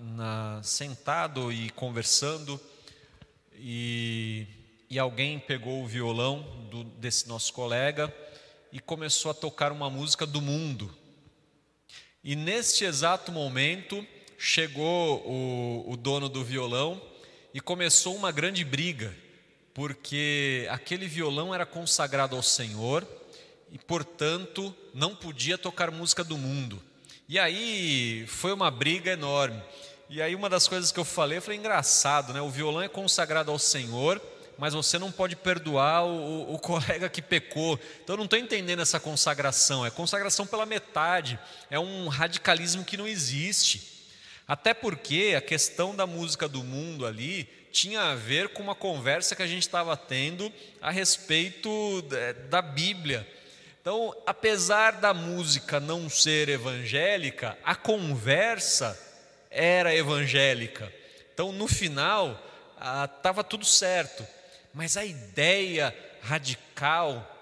na, 0.00 0.60
sentado 0.62 1.52
e 1.52 1.70
conversando 1.70 2.60
e, 3.54 4.46
e 4.88 4.96
alguém 4.96 5.40
pegou 5.40 5.82
o 5.82 5.88
violão 5.88 6.68
do, 6.70 6.84
desse 6.84 7.26
nosso 7.26 7.52
colega 7.52 8.14
e 8.70 8.78
começou 8.78 9.32
a 9.32 9.34
tocar 9.34 9.72
uma 9.72 9.90
música 9.90 10.24
do 10.24 10.40
mundo. 10.40 10.96
E 12.26 12.34
neste 12.34 12.84
exato 12.84 13.30
momento 13.30 14.04
chegou 14.36 15.22
o, 15.24 15.92
o 15.92 15.96
dono 15.96 16.28
do 16.28 16.42
violão 16.42 17.00
e 17.54 17.60
começou 17.60 18.16
uma 18.16 18.32
grande 18.32 18.64
briga 18.64 19.14
porque 19.72 20.66
aquele 20.68 21.06
violão 21.06 21.54
era 21.54 21.64
consagrado 21.64 22.34
ao 22.34 22.42
Senhor 22.42 23.06
e, 23.70 23.78
portanto, 23.78 24.74
não 24.92 25.14
podia 25.14 25.56
tocar 25.56 25.92
música 25.92 26.24
do 26.24 26.36
mundo. 26.36 26.82
E 27.28 27.38
aí 27.38 28.26
foi 28.26 28.52
uma 28.52 28.72
briga 28.72 29.12
enorme. 29.12 29.62
E 30.10 30.20
aí 30.20 30.34
uma 30.34 30.50
das 30.50 30.66
coisas 30.66 30.90
que 30.90 30.98
eu 30.98 31.04
falei, 31.04 31.38
eu 31.38 31.42
falei, 31.42 31.60
engraçado, 31.60 32.32
né? 32.32 32.40
O 32.40 32.50
violão 32.50 32.82
é 32.82 32.88
consagrado 32.88 33.52
ao 33.52 33.58
Senhor, 33.58 34.20
mas 34.58 34.74
você 34.74 34.98
não 34.98 35.12
pode 35.12 35.36
perdoar 35.36 36.04
o, 36.04 36.54
o 36.54 36.58
colega 36.60 37.08
que 37.08 37.20
pecou. 37.20 37.78
Então 38.02 38.14
eu 38.14 38.18
não 38.18 38.24
estou 38.24 38.38
entendendo 38.38 38.80
essa 38.80 38.98
consagração. 38.98 39.84
É 39.84 39.90
consagração 39.90 40.46
pela 40.46 40.66
metade. 40.66 41.38
É 41.70 41.78
um 41.78 42.08
radicalismo 42.08 42.84
que 42.84 42.96
não 42.96 43.06
existe. 43.06 43.94
Até 44.48 44.72
porque 44.72 45.34
a 45.36 45.40
questão 45.40 45.94
da 45.94 46.06
música 46.06 46.48
do 46.48 46.62
mundo 46.62 47.04
ali 47.04 47.48
tinha 47.72 48.00
a 48.00 48.14
ver 48.14 48.50
com 48.50 48.62
uma 48.62 48.74
conversa 48.74 49.34
que 49.34 49.42
a 49.42 49.46
gente 49.46 49.62
estava 49.62 49.96
tendo 49.96 50.52
a 50.80 50.90
respeito 50.90 52.02
da 52.48 52.62
Bíblia. 52.62 53.26
Então, 53.80 54.16
apesar 54.24 54.92
da 54.92 55.12
música 55.12 55.78
não 55.78 56.08
ser 56.08 56.48
evangélica, 56.48 57.58
a 57.62 57.74
conversa 57.74 58.98
era 59.50 59.94
evangélica. 59.94 60.92
Então, 61.32 61.52
no 61.52 61.68
final, 61.68 62.40
estava 63.04 63.44
tudo 63.44 63.64
certo. 63.64 64.26
Mas 64.76 64.94
a 64.98 65.06
ideia 65.06 65.96
radical 66.20 67.32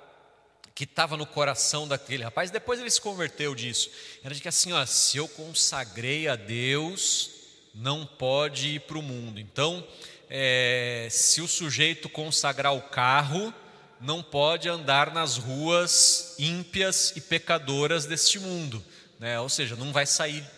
que 0.72 0.84
estava 0.84 1.16
no 1.16 1.26
coração 1.26 1.88
daquele 1.88 2.22
rapaz, 2.22 2.48
depois 2.48 2.78
ele 2.78 2.88
se 2.88 3.00
converteu 3.00 3.56
disso, 3.56 3.90
era 4.22 4.32
de 4.32 4.40
que 4.40 4.46
assim, 4.46 4.72
ó, 4.72 4.86
se 4.86 5.16
eu 5.16 5.26
consagrei 5.26 6.28
a 6.28 6.36
Deus, 6.36 7.30
não 7.74 8.06
pode 8.06 8.76
ir 8.76 8.80
para 8.82 8.96
o 8.96 9.02
mundo. 9.02 9.40
Então, 9.40 9.84
é, 10.30 11.08
se 11.10 11.40
o 11.40 11.48
sujeito 11.48 12.08
consagrar 12.08 12.72
o 12.72 12.82
carro, 12.82 13.52
não 14.00 14.22
pode 14.22 14.68
andar 14.68 15.12
nas 15.12 15.36
ruas 15.36 16.36
ímpias 16.38 17.14
e 17.16 17.20
pecadoras 17.20 18.06
deste 18.06 18.38
mundo, 18.38 18.80
né? 19.18 19.40
ou 19.40 19.48
seja, 19.48 19.74
não 19.74 19.92
vai 19.92 20.06
sair, 20.06 20.48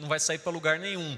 não 0.00 0.08
vai 0.08 0.18
sair 0.18 0.40
para 0.40 0.50
lugar 0.50 0.80
nenhum. 0.80 1.16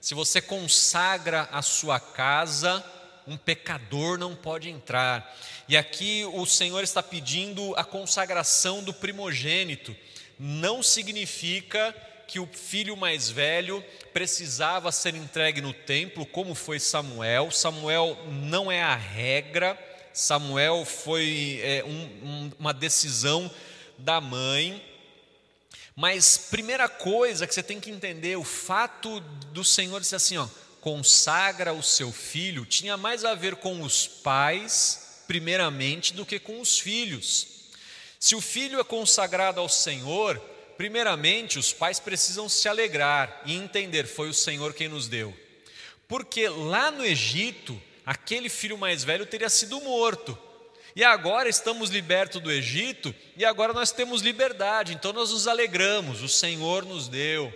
Se 0.00 0.14
você 0.14 0.40
consagra 0.40 1.48
a 1.52 1.62
sua 1.62 2.00
casa, 2.00 2.84
um 3.26 3.36
pecador 3.36 4.18
não 4.18 4.34
pode 4.34 4.68
entrar. 4.68 5.36
E 5.68 5.76
aqui 5.76 6.24
o 6.32 6.46
Senhor 6.46 6.82
está 6.82 7.02
pedindo 7.02 7.74
a 7.76 7.84
consagração 7.84 8.82
do 8.82 8.92
primogênito. 8.92 9.96
Não 10.38 10.82
significa 10.82 11.94
que 12.26 12.40
o 12.40 12.46
filho 12.46 12.96
mais 12.96 13.30
velho 13.30 13.84
precisava 14.12 14.90
ser 14.92 15.14
entregue 15.14 15.60
no 15.60 15.72
templo, 15.72 16.26
como 16.26 16.54
foi 16.54 16.78
Samuel. 16.78 17.50
Samuel 17.50 18.18
não 18.28 18.70
é 18.70 18.82
a 18.82 18.94
regra, 18.94 19.78
Samuel 20.12 20.84
foi 20.84 21.60
é, 21.62 21.84
um, 21.84 22.50
uma 22.58 22.72
decisão 22.72 23.50
da 23.98 24.20
mãe. 24.20 24.82
Mas 25.94 26.36
primeira 26.36 26.88
coisa 26.88 27.46
que 27.46 27.54
você 27.54 27.62
tem 27.62 27.80
que 27.80 27.90
entender, 27.90 28.36
o 28.36 28.44
fato 28.44 29.20
do 29.52 29.64
Senhor 29.64 30.00
dizer 30.00 30.16
assim, 30.16 30.36
ó, 30.36 30.46
consagra 30.86 31.72
o 31.72 31.82
seu 31.82 32.12
filho 32.12 32.64
tinha 32.64 32.96
mais 32.96 33.24
a 33.24 33.34
ver 33.34 33.56
com 33.56 33.82
os 33.82 34.06
pais, 34.06 35.24
primeiramente, 35.26 36.14
do 36.14 36.24
que 36.24 36.38
com 36.38 36.60
os 36.60 36.78
filhos. 36.78 37.72
Se 38.20 38.36
o 38.36 38.40
filho 38.40 38.78
é 38.78 38.84
consagrado 38.84 39.58
ao 39.58 39.68
Senhor, 39.68 40.38
primeiramente 40.76 41.58
os 41.58 41.72
pais 41.72 41.98
precisam 41.98 42.48
se 42.48 42.68
alegrar 42.68 43.42
e 43.44 43.56
entender: 43.56 44.06
foi 44.06 44.28
o 44.28 44.32
Senhor 44.32 44.74
quem 44.74 44.86
nos 44.86 45.08
deu. 45.08 45.36
Porque 46.06 46.48
lá 46.48 46.92
no 46.92 47.04
Egito, 47.04 47.82
aquele 48.06 48.48
filho 48.48 48.78
mais 48.78 49.02
velho 49.02 49.26
teria 49.26 49.48
sido 49.48 49.80
morto. 49.80 50.38
E 50.94 51.02
agora 51.02 51.48
estamos 51.48 51.90
libertos 51.90 52.40
do 52.40 52.52
Egito 52.52 53.12
e 53.36 53.44
agora 53.44 53.72
nós 53.72 53.90
temos 53.90 54.22
liberdade, 54.22 54.94
então 54.94 55.12
nós 55.12 55.32
nos 55.32 55.48
alegramos, 55.48 56.22
o 56.22 56.28
Senhor 56.28 56.84
nos 56.84 57.08
deu. 57.08 57.52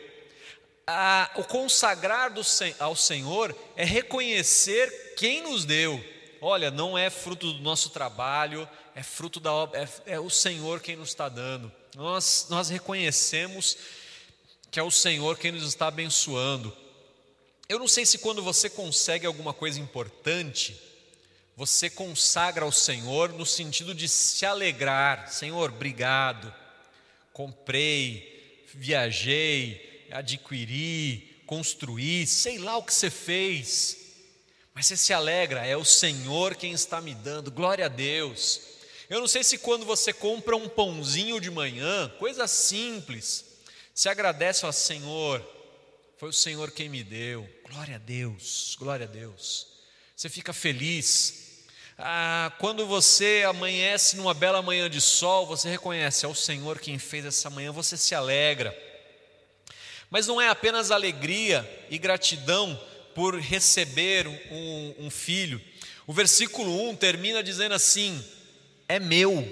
Ah, 0.93 1.31
o 1.37 1.45
consagrar 1.45 2.33
do, 2.33 2.43
ao 2.79 2.97
Senhor 2.97 3.57
é 3.77 3.85
reconhecer 3.85 5.15
quem 5.17 5.43
nos 5.43 5.65
deu. 5.65 6.03
Olha, 6.41 6.71
não 6.71 6.97
é 6.97 7.11
fruto 7.11 7.53
do 7.53 7.61
nosso 7.61 7.91
trabalho, 7.91 8.69
é 8.95 9.03
fruto 9.03 9.39
da 9.39 9.53
obra, 9.53 9.89
é, 10.07 10.15
é 10.15 10.21
o 10.21 10.31
Senhor 10.31 10.81
quem 10.81 10.97
nos 10.97 11.11
está 11.11 11.29
dando. 11.29 11.71
Nós, 11.95 12.47
nós 12.49 12.69
reconhecemos 12.69 13.77
que 14.71 14.81
é 14.81 14.83
o 14.83 14.91
Senhor 14.91 15.37
quem 15.39 15.53
nos 15.53 15.65
está 15.65 15.89
abençoando. 15.89 16.77
Eu 17.69 17.79
não 17.79 17.89
sei 17.89 18.07
se 18.07 18.19
quando 18.19 18.43
você 18.43 18.71
consegue 18.71 19.27
alguma 19.27 19.53
coisa 19.53 19.79
importante, 19.81 20.81
você 21.57 21.91
consagra 21.91 22.65
ao 22.65 22.73
Senhor 22.73 23.33
no 23.33 23.45
sentido 23.45 23.95
de 23.95 24.09
se 24.09 24.47
alegrar. 24.47 25.29
Senhor, 25.31 25.71
obrigado. 25.71 26.53
Comprei, 27.33 28.67
viajei, 28.75 29.90
adquiri, 30.13 31.43
construí, 31.47 32.27
sei 32.27 32.59
lá 32.59 32.77
o 32.77 32.83
que 32.83 32.95
você 32.95 33.11
fez. 33.11 33.97
Mas 34.75 34.87
você 34.87 34.97
se 34.97 35.13
alegra, 35.13 35.67
é 35.67 35.77
o 35.77 35.85
Senhor 35.85 36.55
quem 36.55 36.73
está 36.73 37.01
me 37.01 37.15
dando. 37.15 37.51
Glória 37.51 37.87
a 37.87 37.89
Deus. 37.89 38.63
Eu 39.09 39.21
não 39.21 39.27
sei 39.27 39.43
se 39.43 39.59
quando 39.59 39.85
você 39.85 40.13
compra 40.13 40.57
um 40.57 40.69
pãozinho 40.69 41.41
de 41.41 41.51
manhã, 41.51 42.09
coisa 42.19 42.47
simples, 42.47 43.45
se 43.93 44.09
agradece 44.09 44.65
ao 44.65 44.73
Senhor, 44.73 45.45
foi 46.17 46.29
o 46.29 46.33
Senhor 46.33 46.71
quem 46.71 46.89
me 46.89 47.03
deu. 47.03 47.49
Glória 47.69 47.97
a 47.97 47.99
Deus, 47.99 48.77
glória 48.79 49.07
a 49.07 49.09
Deus. 49.09 49.67
Você 50.15 50.29
fica 50.29 50.53
feliz. 50.53 51.65
Ah, 51.99 52.53
quando 52.59 52.87
você 52.87 53.45
amanhece 53.47 54.17
numa 54.17 54.33
bela 54.33 54.63
manhã 54.63 54.89
de 54.89 55.01
sol, 55.01 55.47
você 55.47 55.69
reconhece, 55.69 56.25
é 56.25 56.29
o 56.29 56.35
Senhor 56.35 56.79
quem 56.79 56.99
fez 56.99 57.27
essa 57.27 57.51
manhã, 57.51 57.73
você 57.73 57.97
se 57.97 58.15
alegra. 58.15 58.90
Mas 60.11 60.27
não 60.27 60.41
é 60.41 60.49
apenas 60.49 60.91
alegria 60.91 61.87
e 61.89 61.97
gratidão 61.97 62.79
por 63.15 63.39
receber 63.39 64.27
um, 64.27 64.95
um 65.07 65.11
filho. 65.11 65.61
O 66.07 66.13
versículo 66.13 66.91
1 66.91 66.97
termina 66.97 67.43
dizendo 67.43 67.75
assim: 67.75 68.23
é 68.89 68.99
meu, 68.99 69.47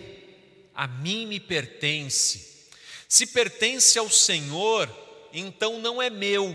a 0.74 0.88
mim 0.88 1.26
me 1.26 1.38
pertence. 1.38 2.66
Se 3.08 3.26
pertence 3.26 3.98
ao 3.98 4.10
Senhor, 4.10 4.90
então 5.32 5.78
não 5.78 6.02
é 6.02 6.10
meu. 6.10 6.52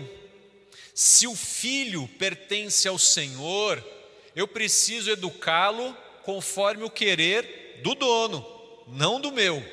Se 0.94 1.26
o 1.26 1.34
filho 1.34 2.06
pertence 2.18 2.86
ao 2.86 2.98
Senhor, 2.98 3.82
eu 4.36 4.46
preciso 4.46 5.10
educá-lo 5.10 5.96
conforme 6.22 6.84
o 6.84 6.90
querer 6.90 7.80
do 7.82 7.94
dono, 7.94 8.46
não 8.86 9.20
do 9.20 9.32
meu. 9.32 9.64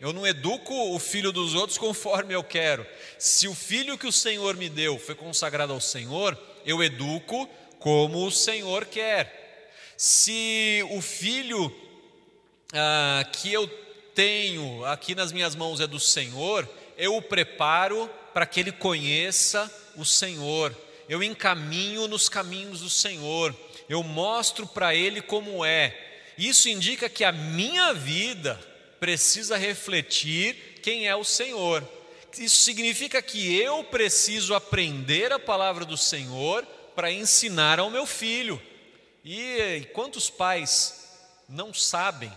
Eu 0.00 0.12
não 0.12 0.26
educo 0.26 0.94
o 0.94 0.98
filho 0.98 1.32
dos 1.32 1.54
outros 1.54 1.76
conforme 1.76 2.34
eu 2.34 2.44
quero. 2.44 2.86
Se 3.18 3.48
o 3.48 3.54
filho 3.54 3.98
que 3.98 4.06
o 4.06 4.12
Senhor 4.12 4.56
me 4.56 4.68
deu 4.68 4.98
foi 4.98 5.14
consagrado 5.14 5.72
ao 5.72 5.80
Senhor, 5.80 6.38
eu 6.64 6.82
educo 6.82 7.48
como 7.80 8.24
o 8.24 8.30
Senhor 8.30 8.84
quer. 8.84 9.72
Se 9.96 10.84
o 10.90 11.00
filho 11.00 11.74
ah, 12.72 13.24
que 13.32 13.52
eu 13.52 13.66
tenho 14.14 14.84
aqui 14.84 15.14
nas 15.14 15.32
minhas 15.32 15.56
mãos 15.56 15.80
é 15.80 15.86
do 15.86 15.98
Senhor, 15.98 16.68
eu 16.96 17.16
o 17.16 17.22
preparo 17.22 18.08
para 18.32 18.46
que 18.46 18.60
ele 18.60 18.70
conheça 18.70 19.72
o 19.96 20.04
Senhor, 20.04 20.76
eu 21.08 21.22
encaminho 21.22 22.06
nos 22.06 22.28
caminhos 22.28 22.80
do 22.82 22.90
Senhor, 22.90 23.54
eu 23.88 24.02
mostro 24.02 24.66
para 24.66 24.94
ele 24.94 25.20
como 25.20 25.64
é. 25.64 25.96
Isso 26.36 26.68
indica 26.68 27.08
que 27.08 27.24
a 27.24 27.32
minha 27.32 27.92
vida 27.92 28.60
precisa 29.00 29.56
refletir 29.56 30.80
quem 30.82 31.06
é 31.06 31.14
o 31.14 31.24
Senhor. 31.24 31.86
Isso 32.38 32.62
significa 32.62 33.22
que 33.22 33.56
eu 33.56 33.82
preciso 33.84 34.54
aprender 34.54 35.32
a 35.32 35.38
palavra 35.38 35.84
do 35.84 35.96
Senhor 35.96 36.64
para 36.94 37.10
ensinar 37.10 37.78
ao 37.78 37.90
meu 37.90 38.06
filho. 38.06 38.60
E 39.24 39.86
quantos 39.92 40.30
pais 40.30 41.08
não 41.48 41.72
sabem 41.72 42.32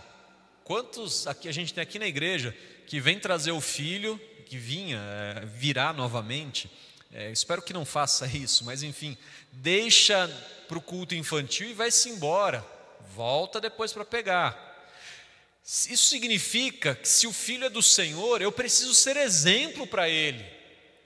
Quantos 0.64 1.26
aqui 1.26 1.48
a 1.48 1.52
gente 1.52 1.74
tem 1.74 1.82
aqui 1.82 1.98
na 1.98 2.06
igreja 2.06 2.56
que 2.86 3.00
vem 3.00 3.18
trazer 3.18 3.50
o 3.50 3.60
filho, 3.60 4.18
que 4.46 4.56
vinha, 4.56 4.98
é, 4.98 5.44
virá 5.44 5.92
novamente? 5.92 6.70
É, 7.12 7.30
espero 7.30 7.62
que 7.62 7.72
não 7.72 7.84
faça 7.84 8.26
isso, 8.34 8.64
mas 8.64 8.82
enfim, 8.82 9.16
deixa 9.50 10.28
para 10.68 10.78
o 10.78 10.82
culto 10.82 11.14
infantil 11.14 11.68
e 11.68 11.74
vai-se 11.74 12.08
embora, 12.08 12.64
volta 13.14 13.60
depois 13.60 13.92
para 13.92 14.04
pegar. 14.04 14.71
Isso 15.64 16.06
significa 16.06 16.94
que 16.94 17.08
se 17.08 17.26
o 17.26 17.32
filho 17.32 17.64
é 17.64 17.70
do 17.70 17.82
Senhor, 17.82 18.42
eu 18.42 18.50
preciso 18.50 18.94
ser 18.94 19.16
exemplo 19.16 19.86
para 19.86 20.08
ele, 20.08 20.44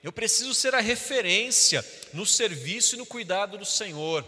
eu 0.03 0.11
preciso 0.11 0.55
ser 0.55 0.75
a 0.75 0.81
referência 0.81 1.85
no 2.13 2.25
serviço 2.25 2.95
e 2.95 2.99
no 2.99 3.05
cuidado 3.05 3.59
do 3.59 3.67
Senhor. 3.67 4.25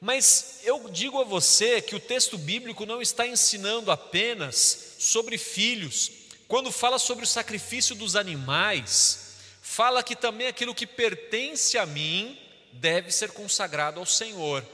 Mas 0.00 0.60
eu 0.62 0.88
digo 0.90 1.20
a 1.20 1.24
você 1.24 1.80
que 1.80 1.96
o 1.96 2.00
texto 2.00 2.36
bíblico 2.36 2.84
não 2.84 3.00
está 3.00 3.26
ensinando 3.26 3.90
apenas 3.90 4.96
sobre 4.98 5.38
filhos. 5.38 6.12
Quando 6.46 6.70
fala 6.70 6.98
sobre 6.98 7.24
o 7.24 7.28
sacrifício 7.28 7.94
dos 7.94 8.14
animais, 8.14 9.36
fala 9.62 10.02
que 10.02 10.14
também 10.14 10.48
aquilo 10.48 10.74
que 10.74 10.86
pertence 10.86 11.78
a 11.78 11.86
mim 11.86 12.38
deve 12.72 13.10
ser 13.10 13.32
consagrado 13.32 13.98
ao 13.98 14.06
Senhor. 14.06 14.64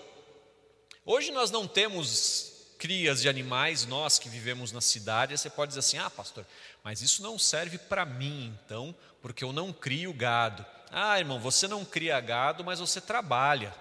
Hoje 1.07 1.31
nós 1.31 1.51
não 1.51 1.69
temos 1.69 2.52
crias 2.83 3.23
de 3.23 3.29
animais, 3.29 3.87
nós 3.87 4.19
que 4.19 4.29
vivemos 4.29 4.73
na 4.73 4.81
cidade, 4.81 5.39
você 5.39 5.49
pode 5.49 5.69
dizer 5.69 5.79
assim: 5.79 5.99
ah, 5.99 6.11
pastor, 6.11 6.45
mas 6.83 7.01
isso 7.01 7.23
não 7.23 7.39
serve 7.39 7.79
para 7.79 8.05
mim, 8.05 8.59
então, 8.65 8.93
porque 9.21 9.45
eu 9.45 9.53
não 9.53 9.73
crio 9.73 10.13
gado. 10.13 10.67
Ah, 10.91 11.17
irmão, 11.17 11.39
você 11.39 11.69
não 11.69 11.85
cria 11.85 12.21
gado, 12.21 12.65
mas 12.65 12.81
você 12.81 13.01
trabalha. 13.01 13.73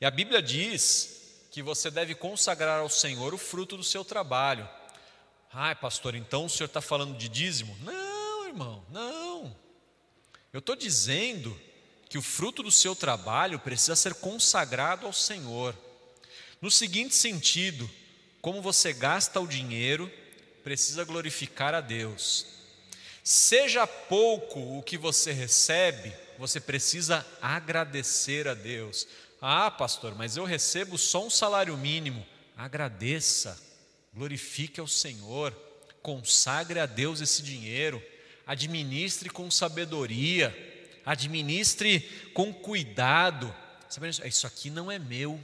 E 0.00 0.06
a 0.06 0.10
Bíblia 0.10 0.40
diz 0.40 1.46
que 1.50 1.62
você 1.62 1.90
deve 1.90 2.14
consagrar 2.14 2.80
ao 2.80 2.88
Senhor 2.88 3.34
o 3.34 3.38
fruto 3.38 3.76
do 3.76 3.84
seu 3.84 4.02
trabalho. 4.02 4.66
Ai, 5.52 5.74
pastor, 5.74 6.14
então 6.14 6.46
o 6.46 6.48
senhor 6.48 6.68
está 6.68 6.80
falando 6.80 7.18
de 7.18 7.28
dízimo? 7.28 7.76
Não, 7.82 8.46
irmão, 8.46 8.82
não. 8.88 9.54
Eu 10.54 10.60
estou 10.60 10.74
dizendo 10.74 11.54
que 12.08 12.16
o 12.16 12.22
fruto 12.22 12.62
do 12.62 12.70
seu 12.72 12.96
trabalho 12.96 13.58
precisa 13.58 13.94
ser 13.94 14.14
consagrado 14.14 15.04
ao 15.04 15.12
Senhor. 15.12 15.76
No 16.64 16.70
seguinte 16.70 17.14
sentido, 17.14 17.90
como 18.40 18.62
você 18.62 18.90
gasta 18.94 19.38
o 19.38 19.46
dinheiro, 19.46 20.10
precisa 20.62 21.04
glorificar 21.04 21.74
a 21.74 21.82
Deus. 21.82 22.46
Seja 23.22 23.86
pouco 23.86 24.78
o 24.78 24.82
que 24.82 24.96
você 24.96 25.30
recebe, 25.30 26.10
você 26.38 26.58
precisa 26.58 27.22
agradecer 27.42 28.48
a 28.48 28.54
Deus. 28.54 29.06
Ah, 29.42 29.70
pastor, 29.70 30.14
mas 30.14 30.38
eu 30.38 30.44
recebo 30.44 30.96
só 30.96 31.26
um 31.26 31.28
salário 31.28 31.76
mínimo. 31.76 32.26
Agradeça, 32.56 33.62
glorifique 34.14 34.80
ao 34.80 34.88
Senhor, 34.88 35.52
consagre 36.00 36.80
a 36.80 36.86
Deus 36.86 37.20
esse 37.20 37.42
dinheiro, 37.42 38.02
administre 38.46 39.28
com 39.28 39.50
sabedoria, 39.50 40.48
administre 41.04 42.00
com 42.32 42.54
cuidado. 42.54 43.54
Isso 44.24 44.46
aqui 44.46 44.70
não 44.70 44.90
é 44.90 44.98
meu, 44.98 45.38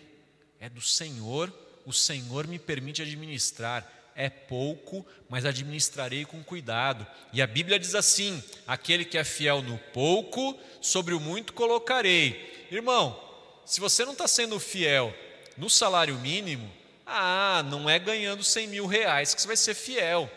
é 0.60 0.68
do 0.68 0.80
Senhor, 0.80 1.52
o 1.86 1.92
Senhor 1.92 2.46
me 2.46 2.58
permite 2.58 3.00
administrar. 3.00 3.90
É 4.14 4.28
pouco, 4.28 5.06
mas 5.28 5.46
administrarei 5.46 6.26
com 6.26 6.42
cuidado. 6.42 7.06
E 7.32 7.40
a 7.40 7.46
Bíblia 7.46 7.78
diz 7.78 7.94
assim: 7.94 8.42
aquele 8.66 9.04
que 9.04 9.16
é 9.16 9.24
fiel 9.24 9.62
no 9.62 9.78
pouco, 9.78 10.58
sobre 10.82 11.14
o 11.14 11.20
muito 11.20 11.54
colocarei. 11.54 12.68
Irmão, 12.70 13.18
se 13.64 13.80
você 13.80 14.04
não 14.04 14.12
está 14.12 14.28
sendo 14.28 14.60
fiel 14.60 15.14
no 15.56 15.70
salário 15.70 16.18
mínimo, 16.18 16.70
ah, 17.06 17.64
não 17.66 17.88
é 17.88 17.98
ganhando 17.98 18.44
100 18.44 18.66
mil 18.66 18.86
reais 18.86 19.32
que 19.32 19.40
você 19.40 19.46
vai 19.46 19.56
ser 19.56 19.74
fiel. 19.74 20.30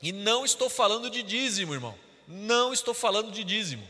E 0.00 0.12
não 0.12 0.44
estou 0.44 0.70
falando 0.70 1.10
de 1.10 1.22
dízimo, 1.22 1.74
irmão. 1.74 1.98
Não 2.28 2.72
estou 2.72 2.94
falando 2.94 3.32
de 3.32 3.42
dízimo. 3.42 3.88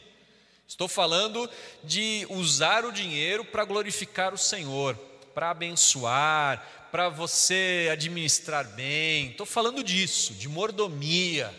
Estou 0.66 0.88
falando 0.88 1.48
de 1.84 2.26
usar 2.30 2.84
o 2.84 2.92
dinheiro 2.92 3.44
para 3.44 3.64
glorificar 3.64 4.32
o 4.32 4.38
Senhor, 4.38 4.98
para 5.38 5.50
abençoar, 5.50 6.88
para 6.90 7.08
você 7.08 7.88
administrar 7.92 8.66
bem. 8.70 9.30
Estou 9.30 9.46
falando 9.46 9.84
disso, 9.84 10.34
de 10.34 10.48
mordomia. 10.48 11.54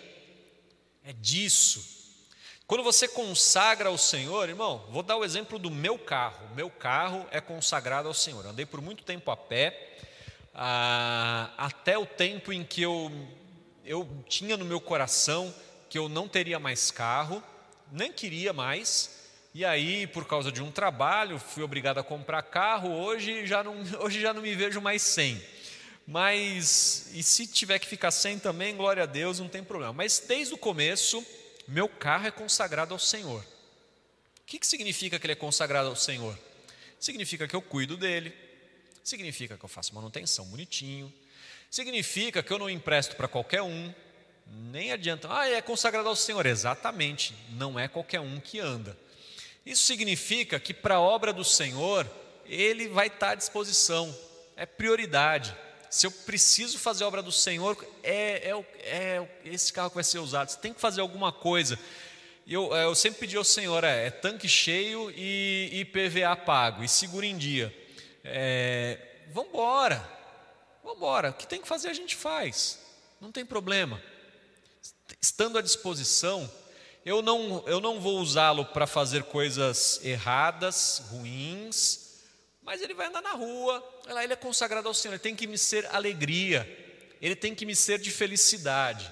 É 1.01 1.13
disso. 1.13 2.19
Quando 2.67 2.83
você 2.83 3.07
consagra 3.07 3.87
ao 3.87 3.97
Senhor, 3.97 4.49
irmão, 4.49 4.85
vou 4.89 5.01
dar 5.01 5.15
o 5.15 5.23
exemplo 5.23 5.57
do 5.57 5.71
meu 5.71 5.97
carro. 5.97 6.53
Meu 6.57 6.69
carro 6.69 7.25
é 7.31 7.39
consagrado 7.39 8.09
ao 8.09 8.13
Senhor. 8.13 8.45
Andei 8.45 8.65
por 8.65 8.81
muito 8.81 9.01
tempo 9.05 9.31
a 9.31 9.37
pé, 9.37 9.97
até 11.57 11.97
o 11.97 12.05
tempo 12.05 12.51
em 12.51 12.65
que 12.65 12.81
eu, 12.81 13.09
eu 13.85 14.05
tinha 14.27 14.57
no 14.57 14.65
meu 14.65 14.81
coração 14.81 15.55
que 15.89 15.97
eu 15.97 16.09
não 16.09 16.27
teria 16.27 16.59
mais 16.59 16.91
carro, 16.91 17.41
nem 17.89 18.11
queria 18.11 18.51
mais. 18.51 19.18
E 19.59 19.65
aí, 19.65 20.07
por 20.07 20.25
causa 20.25 20.53
de 20.53 20.63
um 20.63 20.71
trabalho, 20.71 21.37
fui 21.37 21.63
obrigado 21.63 21.97
a 21.97 22.03
comprar 22.03 22.41
carro. 22.43 22.93
Hoje 22.93 23.45
já 23.45 23.61
não, 23.61 23.75
hoje 23.99 24.21
já 24.21 24.33
não 24.33 24.41
me 24.41 24.55
vejo 24.55 24.79
mais 24.79 25.01
sem. 25.01 25.43
Mas, 26.07 27.09
e 27.13 27.21
se 27.21 27.45
tiver 27.45 27.77
que 27.77 27.85
ficar 27.85 28.09
sem 28.09 28.39
também, 28.39 28.73
glória 28.73 29.03
a 29.03 29.05
Deus, 29.05 29.37
não 29.37 29.49
tem 29.49 29.61
problema. 29.61 29.91
Mas 29.91 30.23
desde 30.25 30.53
o 30.53 30.57
começo, 30.57 31.21
meu 31.67 31.89
carro 31.89 32.25
é 32.25 32.31
consagrado 32.31 32.93
ao 32.93 32.99
Senhor. 32.99 33.43
O 33.43 34.45
que, 34.45 34.59
que 34.59 34.65
significa 34.65 35.19
que 35.19 35.25
ele 35.25 35.33
é 35.33 35.35
consagrado 35.35 35.89
ao 35.89 35.95
Senhor? 35.97 36.39
Significa 36.97 37.45
que 37.45 37.53
eu 37.53 37.61
cuido 37.61 37.97
dele, 37.97 38.33
significa 39.03 39.57
que 39.57 39.65
eu 39.65 39.69
faço 39.69 39.93
manutenção 39.93 40.45
bonitinho, 40.45 41.13
significa 41.69 42.41
que 42.41 42.53
eu 42.53 42.59
não 42.59 42.69
empresto 42.69 43.17
para 43.17 43.27
qualquer 43.27 43.61
um, 43.61 43.93
nem 44.47 44.93
adianta, 44.93 45.27
ah, 45.29 45.49
é 45.49 45.61
consagrado 45.61 46.07
ao 46.07 46.15
Senhor. 46.15 46.45
Exatamente, 46.45 47.35
não 47.49 47.77
é 47.77 47.89
qualquer 47.89 48.21
um 48.21 48.39
que 48.39 48.57
anda. 48.57 48.97
Isso 49.69 49.83
significa 49.83 50.59
que 50.59 50.73
para 50.73 50.95
a 50.95 50.99
obra 50.99 51.31
do 51.31 51.43
Senhor, 51.43 52.09
ele 52.43 52.87
vai 52.87 53.05
estar 53.05 53.29
à 53.29 53.35
disposição, 53.35 54.17
é 54.55 54.65
prioridade. 54.65 55.55
Se 55.91 56.07
eu 56.07 56.11
preciso 56.11 56.79
fazer 56.79 57.03
a 57.03 57.07
obra 57.07 57.21
do 57.21 57.31
Senhor, 57.31 57.77
é, 58.01 58.49
é, 58.49 58.65
é 58.79 59.27
esse 59.45 59.71
carro 59.71 59.91
que 59.91 59.95
vai 59.95 60.03
ser 60.03 60.17
usado. 60.17 60.49
Você 60.49 60.57
tem 60.57 60.73
que 60.73 60.81
fazer 60.81 61.01
alguma 61.01 61.31
coisa. 61.31 61.77
Eu, 62.47 62.75
é, 62.75 62.85
eu 62.85 62.95
sempre 62.95 63.19
pedi 63.19 63.37
ao 63.37 63.43
Senhor: 63.43 63.83
é, 63.83 64.07
é 64.07 64.09
tanque 64.09 64.49
cheio 64.49 65.11
e, 65.15 65.69
e 65.71 65.85
PVA 65.85 66.35
pago, 66.35 66.83
e 66.83 66.89
seguro 66.89 67.23
em 67.23 67.37
dia. 67.37 67.71
É, 68.23 68.97
vamos 69.31 69.49
embora. 69.51 71.29
O 71.29 71.33
que 71.33 71.45
tem 71.45 71.61
que 71.61 71.67
fazer 71.67 71.89
a 71.89 71.93
gente 71.93 72.15
faz, 72.15 72.79
não 73.21 73.31
tem 73.31 73.45
problema. 73.45 74.01
Estando 75.21 75.59
à 75.59 75.61
disposição, 75.61 76.51
eu 77.09 77.23
não, 77.23 77.63
eu 77.65 77.81
não 77.81 77.99
vou 77.99 78.19
usá-lo 78.19 78.63
para 78.63 78.85
fazer 78.85 79.23
coisas 79.23 79.99
erradas, 80.03 81.01
ruins, 81.09 82.19
mas 82.61 82.83
ele 82.83 82.93
vai 82.93 83.07
andar 83.07 83.23
na 83.23 83.31
rua, 83.31 83.83
ele 84.07 84.33
é 84.33 84.35
consagrado 84.35 84.87
ao 84.87 84.93
Senhor, 84.93 85.15
ele 85.15 85.19
tem 85.19 85.35
que 85.35 85.47
me 85.47 85.57
ser 85.57 85.87
alegria, 85.87 86.69
ele 87.19 87.35
tem 87.35 87.55
que 87.55 87.65
me 87.65 87.75
ser 87.75 87.97
de 87.97 88.11
felicidade. 88.11 89.11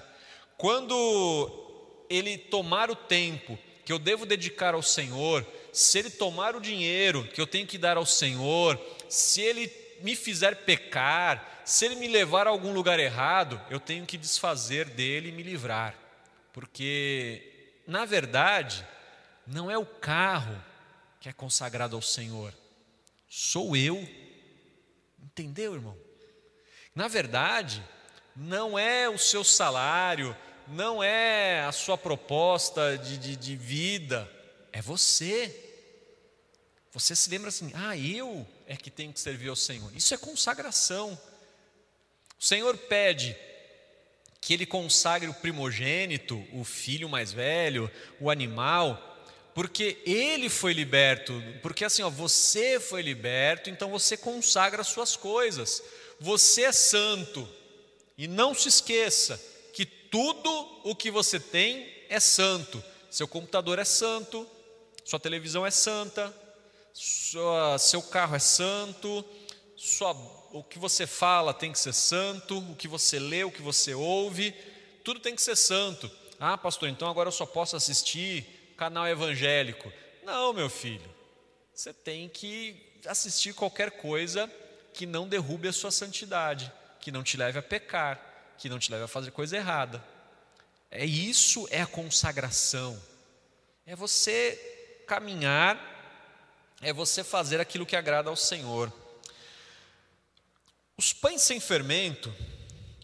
Quando 0.56 2.06
ele 2.08 2.38
tomar 2.38 2.88
o 2.88 2.94
tempo 2.94 3.58
que 3.84 3.92
eu 3.92 3.98
devo 3.98 4.24
dedicar 4.24 4.74
ao 4.74 4.82
Senhor, 4.82 5.44
se 5.72 5.98
ele 5.98 6.10
tomar 6.10 6.54
o 6.54 6.60
dinheiro 6.60 7.24
que 7.34 7.40
eu 7.40 7.48
tenho 7.48 7.66
que 7.66 7.76
dar 7.76 7.96
ao 7.96 8.06
Senhor, 8.06 8.80
se 9.08 9.40
ele 9.40 9.68
me 10.02 10.14
fizer 10.14 10.54
pecar, 10.64 11.62
se 11.64 11.84
ele 11.84 11.96
me 11.96 12.06
levar 12.06 12.46
a 12.46 12.50
algum 12.50 12.72
lugar 12.72 13.00
errado, 13.00 13.60
eu 13.68 13.80
tenho 13.80 14.06
que 14.06 14.16
desfazer 14.16 14.84
dele 14.84 15.30
e 15.30 15.32
me 15.32 15.42
livrar, 15.42 15.98
porque, 16.52 17.57
na 17.88 18.04
verdade, 18.04 18.86
não 19.46 19.70
é 19.70 19.78
o 19.78 19.86
carro 19.86 20.62
que 21.18 21.26
é 21.26 21.32
consagrado 21.32 21.96
ao 21.96 22.02
Senhor, 22.02 22.52
sou 23.30 23.74
eu. 23.74 23.96
Entendeu, 25.18 25.74
irmão? 25.74 25.96
Na 26.94 27.08
verdade, 27.08 27.82
não 28.36 28.78
é 28.78 29.08
o 29.08 29.16
seu 29.16 29.42
salário, 29.42 30.36
não 30.66 31.02
é 31.02 31.64
a 31.64 31.72
sua 31.72 31.96
proposta 31.96 32.98
de, 32.98 33.16
de, 33.16 33.36
de 33.36 33.56
vida, 33.56 34.30
é 34.70 34.82
você. 34.82 35.64
Você 36.92 37.16
se 37.16 37.30
lembra 37.30 37.48
assim, 37.48 37.72
ah, 37.74 37.96
eu 37.96 38.46
é 38.66 38.76
que 38.76 38.90
tenho 38.90 39.14
que 39.14 39.20
servir 39.20 39.48
ao 39.48 39.56
Senhor. 39.56 39.90
Isso 39.96 40.12
é 40.12 40.18
consagração. 40.18 41.18
O 42.38 42.44
Senhor 42.44 42.76
pede 42.76 43.34
que 44.40 44.54
ele 44.54 44.66
consagre 44.66 45.28
o 45.28 45.34
primogênito, 45.34 46.42
o 46.52 46.64
filho 46.64 47.08
mais 47.08 47.32
velho, 47.32 47.90
o 48.20 48.30
animal, 48.30 49.04
porque 49.54 49.98
ele 50.06 50.48
foi 50.48 50.72
liberto, 50.72 51.34
porque 51.62 51.84
assim, 51.84 52.02
ó, 52.02 52.08
você 52.08 52.78
foi 52.78 53.02
liberto, 53.02 53.68
então 53.68 53.90
você 53.90 54.16
consagra 54.16 54.82
as 54.82 54.88
suas 54.88 55.16
coisas. 55.16 55.82
Você 56.20 56.62
é 56.62 56.72
santo. 56.72 57.48
E 58.16 58.26
não 58.26 58.54
se 58.54 58.68
esqueça 58.68 59.40
que 59.72 59.84
tudo 59.84 60.50
o 60.84 60.94
que 60.94 61.10
você 61.10 61.40
tem 61.40 61.92
é 62.08 62.20
santo. 62.20 62.82
Seu 63.10 63.26
computador 63.26 63.78
é 63.78 63.84
santo, 63.84 64.46
sua 65.04 65.18
televisão 65.18 65.64
é 65.66 65.70
santa, 65.70 66.34
sua, 66.92 67.78
seu 67.78 68.02
carro 68.02 68.36
é 68.36 68.38
santo, 68.38 69.24
sua, 69.76 70.14
o 70.52 70.62
que 70.62 70.78
você 70.78 71.06
fala 71.06 71.52
tem 71.52 71.72
que 71.72 71.78
ser 71.78 71.92
santo, 71.92 72.58
o 72.58 72.76
que 72.76 72.88
você 72.88 73.18
lê, 73.18 73.44
o 73.44 73.50
que 73.50 73.62
você 73.62 73.94
ouve, 73.94 74.54
tudo 75.04 75.20
tem 75.20 75.34
que 75.34 75.42
ser 75.42 75.56
santo. 75.56 76.10
Ah, 76.40 76.56
pastor, 76.56 76.88
então 76.88 77.08
agora 77.08 77.28
eu 77.28 77.32
só 77.32 77.46
posso 77.46 77.76
assistir 77.76 78.74
canal 78.76 79.06
evangélico. 79.06 79.92
Não, 80.24 80.52
meu 80.52 80.70
filho. 80.70 81.08
Você 81.74 81.92
tem 81.92 82.28
que 82.28 83.00
assistir 83.06 83.52
qualquer 83.54 83.92
coisa 83.92 84.50
que 84.92 85.06
não 85.06 85.28
derrube 85.28 85.68
a 85.68 85.72
sua 85.72 85.90
santidade, 85.90 86.72
que 87.00 87.10
não 87.10 87.22
te 87.22 87.36
leve 87.36 87.58
a 87.58 87.62
pecar, 87.62 88.20
que 88.58 88.68
não 88.68 88.78
te 88.78 88.90
leve 88.90 89.04
a 89.04 89.08
fazer 89.08 89.30
coisa 89.30 89.56
errada. 89.56 90.04
É 90.90 91.04
isso 91.04 91.68
é 91.70 91.80
a 91.80 91.86
consagração. 91.86 93.00
É 93.86 93.94
você 93.94 95.02
caminhar, 95.06 95.78
é 96.80 96.92
você 96.92 97.24
fazer 97.24 97.60
aquilo 97.60 97.86
que 97.86 97.96
agrada 97.96 98.28
ao 98.28 98.36
Senhor. 98.36 98.92
Os 100.98 101.12
pães 101.12 101.42
sem 101.42 101.60
fermento, 101.60 102.34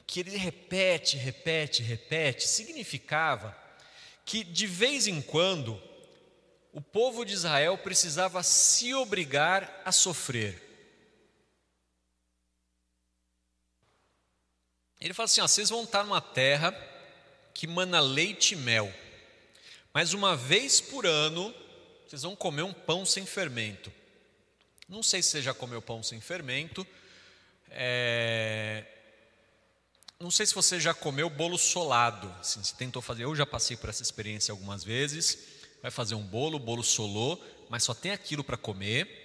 que 0.04 0.18
ele 0.18 0.36
repete, 0.36 1.16
repete, 1.16 1.80
repete, 1.80 2.48
significava 2.48 3.56
que 4.24 4.42
de 4.42 4.66
vez 4.66 5.06
em 5.06 5.22
quando 5.22 5.80
o 6.72 6.80
povo 6.80 7.24
de 7.24 7.32
Israel 7.32 7.78
precisava 7.78 8.42
se 8.42 8.92
obrigar 8.92 9.80
a 9.84 9.92
sofrer. 9.92 10.60
Ele 15.00 15.14
fala 15.14 15.26
assim: 15.26 15.40
ó, 15.40 15.46
vocês 15.46 15.70
vão 15.70 15.84
estar 15.84 16.02
numa 16.02 16.20
terra 16.20 16.76
que 17.54 17.68
mana 17.68 18.00
leite 18.00 18.54
e 18.54 18.56
mel, 18.56 18.92
mas 19.92 20.12
uma 20.12 20.36
vez 20.36 20.80
por 20.80 21.06
ano 21.06 21.54
vocês 22.08 22.22
vão 22.22 22.34
comer 22.34 22.62
um 22.62 22.72
pão 22.72 23.06
sem 23.06 23.24
fermento. 23.24 23.92
Não 24.88 25.02
sei 25.02 25.22
se 25.22 25.30
você 25.30 25.42
já 25.42 25.54
comeu 25.54 25.80
pão 25.80 26.02
sem 26.02 26.20
fermento. 26.20 26.84
É, 27.76 28.84
não 30.20 30.30
sei 30.30 30.46
se 30.46 30.54
você 30.54 30.80
já 30.80 30.94
comeu 30.94 31.28
bolo 31.28 31.58
solado. 31.58 32.32
Assim, 32.40 32.62
se 32.62 32.74
tentou 32.74 33.02
fazer, 33.02 33.24
eu 33.24 33.34
já 33.34 33.44
passei 33.44 33.76
por 33.76 33.90
essa 33.90 34.02
experiência 34.02 34.52
algumas 34.52 34.84
vezes. 34.84 35.38
Vai 35.82 35.90
fazer 35.90 36.14
um 36.14 36.22
bolo, 36.22 36.56
o 36.56 36.60
bolo 36.60 36.82
solou, 36.82 37.42
mas 37.68 37.82
só 37.82 37.92
tem 37.92 38.12
aquilo 38.12 38.44
para 38.44 38.56
comer. 38.56 39.20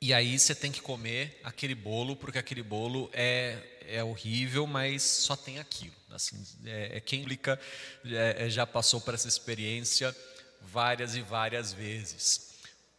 E 0.00 0.12
aí 0.12 0.38
você 0.38 0.54
tem 0.54 0.70
que 0.70 0.80
comer 0.80 1.40
aquele 1.42 1.74
bolo, 1.74 2.14
porque 2.14 2.38
aquele 2.38 2.62
bolo 2.62 3.10
é, 3.12 3.60
é 3.88 4.04
horrível, 4.04 4.66
mas 4.66 5.02
só 5.02 5.34
tem 5.34 5.58
aquilo. 5.58 5.96
Assim, 6.10 6.40
é, 6.64 6.98
é 6.98 7.00
quem 7.00 7.22
implica 7.22 7.58
é, 8.04 8.46
é, 8.46 8.50
já 8.50 8.66
passou 8.66 9.00
por 9.00 9.14
essa 9.14 9.26
experiência 9.26 10.14
várias 10.60 11.16
e 11.16 11.22
várias 11.22 11.72
vezes. 11.72 12.54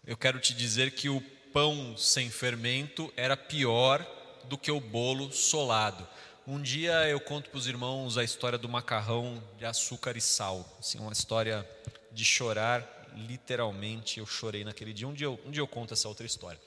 Eu 0.05 0.17
quero 0.17 0.39
te 0.39 0.53
dizer 0.53 0.91
que 0.91 1.09
o 1.09 1.21
pão 1.53 1.95
sem 1.95 2.29
fermento 2.29 3.13
era 3.15 3.37
pior 3.37 4.16
do 4.47 4.57
que 4.57 4.71
o 4.71 4.79
bolo 4.79 5.31
solado. 5.31 6.07
Um 6.45 6.61
dia 6.61 7.07
eu 7.09 7.19
conto 7.19 7.49
para 7.49 7.57
os 7.57 7.67
irmãos 7.67 8.17
a 8.17 8.23
história 8.23 8.57
do 8.57 8.69
macarrão 8.69 9.43
de 9.57 9.65
açúcar 9.65 10.15
e 10.15 10.21
sal. 10.21 10.65
Assim, 10.79 10.97
uma 10.97 11.11
história 11.11 11.67
de 12.11 12.23
chorar, 12.23 12.87
literalmente. 13.15 14.19
Eu 14.19 14.25
chorei 14.25 14.63
naquele 14.63 14.93
dia. 14.93 15.07
Um 15.07 15.13
dia 15.13 15.27
eu, 15.27 15.39
um 15.45 15.51
dia 15.51 15.61
eu 15.61 15.67
conto 15.67 15.93
essa 15.93 16.07
outra 16.07 16.25
história. 16.25 16.59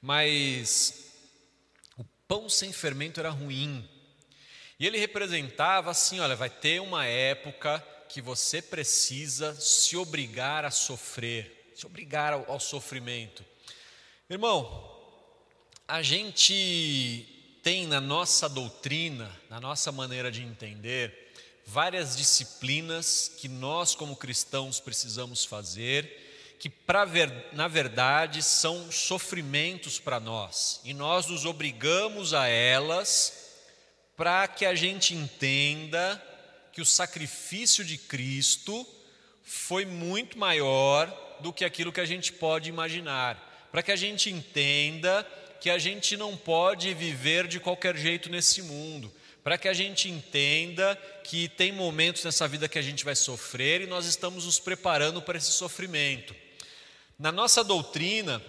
Mas 0.00 1.10
o 1.98 2.04
pão 2.28 2.48
sem 2.48 2.72
fermento 2.72 3.18
era 3.18 3.30
ruim. 3.30 3.88
E 4.78 4.86
ele 4.86 4.98
representava 4.98 5.90
assim: 5.90 6.20
olha, 6.20 6.36
vai 6.36 6.48
ter 6.50 6.80
uma 6.80 7.04
época 7.04 7.84
que 8.08 8.22
você 8.22 8.62
precisa 8.62 9.54
se 9.60 9.96
obrigar 9.96 10.64
a 10.64 10.70
sofrer, 10.70 11.72
se 11.74 11.84
obrigar 11.84 12.32
ao, 12.32 12.50
ao 12.52 12.60
sofrimento. 12.60 13.44
Irmão, 14.30 14.95
a 15.88 16.02
gente 16.02 17.24
tem 17.62 17.86
na 17.86 18.00
nossa 18.00 18.48
doutrina, 18.48 19.30
na 19.48 19.60
nossa 19.60 19.92
maneira 19.92 20.32
de 20.32 20.42
entender, 20.42 21.32
várias 21.64 22.16
disciplinas 22.16 23.30
que 23.38 23.48
nós, 23.48 23.94
como 23.94 24.16
cristãos, 24.16 24.80
precisamos 24.80 25.44
fazer, 25.44 26.56
que, 26.58 26.68
pra 26.68 27.06
na 27.52 27.68
verdade, 27.68 28.42
são 28.42 28.90
sofrimentos 28.90 30.00
para 30.00 30.18
nós, 30.18 30.80
e 30.84 30.92
nós 30.92 31.26
nos 31.26 31.44
obrigamos 31.44 32.34
a 32.34 32.48
elas 32.48 33.44
para 34.16 34.48
que 34.48 34.64
a 34.64 34.74
gente 34.74 35.14
entenda 35.14 36.20
que 36.72 36.80
o 36.80 36.86
sacrifício 36.86 37.84
de 37.84 37.96
Cristo 37.96 38.86
foi 39.44 39.84
muito 39.84 40.36
maior 40.38 41.06
do 41.40 41.52
que 41.52 41.64
aquilo 41.64 41.92
que 41.92 42.00
a 42.00 42.06
gente 42.06 42.32
pode 42.32 42.68
imaginar, 42.68 43.68
para 43.70 43.82
que 43.82 43.92
a 43.92 43.96
gente 43.96 44.30
entenda 44.30 45.24
que 45.60 45.70
a 45.70 45.78
gente 45.78 46.16
não 46.16 46.36
pode 46.36 46.92
viver 46.94 47.46
de 47.46 47.58
qualquer 47.60 47.96
jeito 47.96 48.28
nesse 48.30 48.62
mundo, 48.62 49.12
para 49.42 49.56
que 49.56 49.68
a 49.68 49.72
gente 49.72 50.08
entenda 50.08 50.96
que 51.22 51.48
tem 51.48 51.72
momentos 51.72 52.24
nessa 52.24 52.48
vida 52.48 52.68
que 52.68 52.78
a 52.78 52.82
gente 52.82 53.04
vai 53.04 53.14
sofrer 53.14 53.82
e 53.82 53.86
nós 53.86 54.06
estamos 54.06 54.44
nos 54.44 54.58
preparando 54.58 55.22
para 55.22 55.38
esse 55.38 55.52
sofrimento. 55.52 56.34
Na 57.18 57.30
nossa 57.32 57.62
doutrina, 57.62 58.42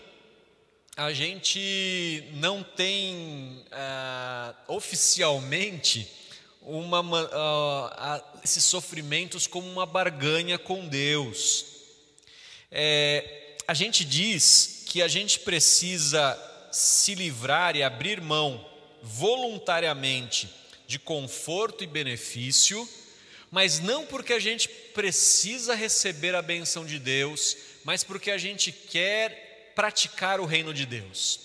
a 0.96 1.14
gente 1.14 2.24
não 2.34 2.64
tem 2.64 3.64
uh, 3.68 4.74
oficialmente 4.74 6.12
uma, 6.62 7.02
esses 8.44 8.64
sofrimentos 8.64 9.48
como 9.48 9.70
uma 9.72 9.86
barganha 9.86 10.58
com 10.58 10.88
Deus. 10.88 11.66
É, 12.72 13.56
a 13.68 13.74
gente 13.74 14.04
diz 14.04 14.84
que 14.88 15.02
a 15.02 15.08
gente 15.08 15.40
precisa 15.40 16.38
se 16.78 17.16
livrar 17.16 17.76
e 17.76 17.82
abrir 17.82 18.22
mão 18.22 18.64
voluntariamente 19.02 20.48
de 20.86 21.00
conforto 21.00 21.84
e 21.84 21.88
benefício, 21.88 22.88
mas 23.50 23.80
não 23.80 24.06
porque 24.06 24.32
a 24.34 24.40
gente 24.40 24.70
precisa 24.70 25.74
receber 25.74 26.36
a 26.36 26.42
benção 26.42 26.86
de 26.86 27.00
Deus, 27.00 27.58
mas 27.84 28.04
porque 28.04 28.30
a 28.30 28.38
gente 28.38 28.72
quer 28.72 29.74
praticar 29.76 30.40
o 30.40 30.46
reino 30.46 30.72
de 30.72 30.86
Deus. 30.86 31.40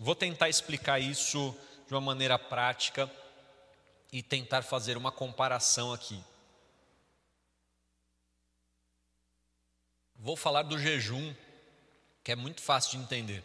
Vou 0.00 0.14
tentar 0.14 0.48
explicar 0.48 0.98
isso 0.98 1.54
de 1.86 1.92
uma 1.92 2.00
maneira 2.00 2.38
prática 2.38 3.10
e 4.10 4.22
tentar 4.22 4.62
fazer 4.62 4.96
uma 4.96 5.12
comparação 5.12 5.92
aqui. 5.92 6.18
Vou 10.16 10.34
falar 10.34 10.62
do 10.62 10.78
jejum, 10.78 11.34
que 12.24 12.32
é 12.32 12.36
muito 12.36 12.62
fácil 12.62 12.98
de 12.98 13.04
entender. 13.04 13.44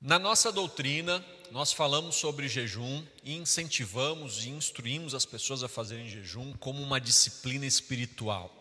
Na 0.00 0.18
nossa 0.18 0.52
doutrina, 0.52 1.24
nós 1.50 1.72
falamos 1.72 2.16
sobre 2.16 2.48
jejum 2.48 3.02
e 3.24 3.34
incentivamos 3.34 4.44
e 4.44 4.50
instruímos 4.50 5.14
as 5.14 5.24
pessoas 5.24 5.62
a 5.62 5.68
fazerem 5.68 6.06
jejum 6.06 6.52
como 6.54 6.82
uma 6.82 7.00
disciplina 7.00 7.64
espiritual. 7.64 8.52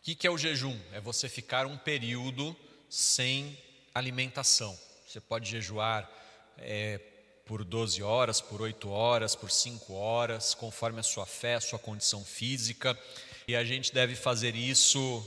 O 0.00 0.16
que 0.16 0.26
é 0.26 0.30
o 0.30 0.36
jejum? 0.36 0.76
É 0.92 1.00
você 1.00 1.28
ficar 1.28 1.64
um 1.64 1.76
período 1.76 2.56
sem 2.90 3.56
alimentação. 3.94 4.76
Você 5.06 5.20
pode 5.20 5.48
jejuar 5.48 6.10
é, 6.56 6.98
por 7.46 7.62
12 7.62 8.02
horas, 8.02 8.40
por 8.40 8.60
8 8.60 8.88
horas, 8.90 9.36
por 9.36 9.50
5 9.50 9.92
horas, 9.92 10.54
conforme 10.54 10.98
a 10.98 11.04
sua 11.04 11.24
fé, 11.24 11.54
a 11.54 11.60
sua 11.60 11.78
condição 11.78 12.24
física. 12.24 12.98
E 13.46 13.54
a 13.54 13.64
gente 13.64 13.94
deve 13.94 14.16
fazer 14.16 14.56
isso 14.56 15.24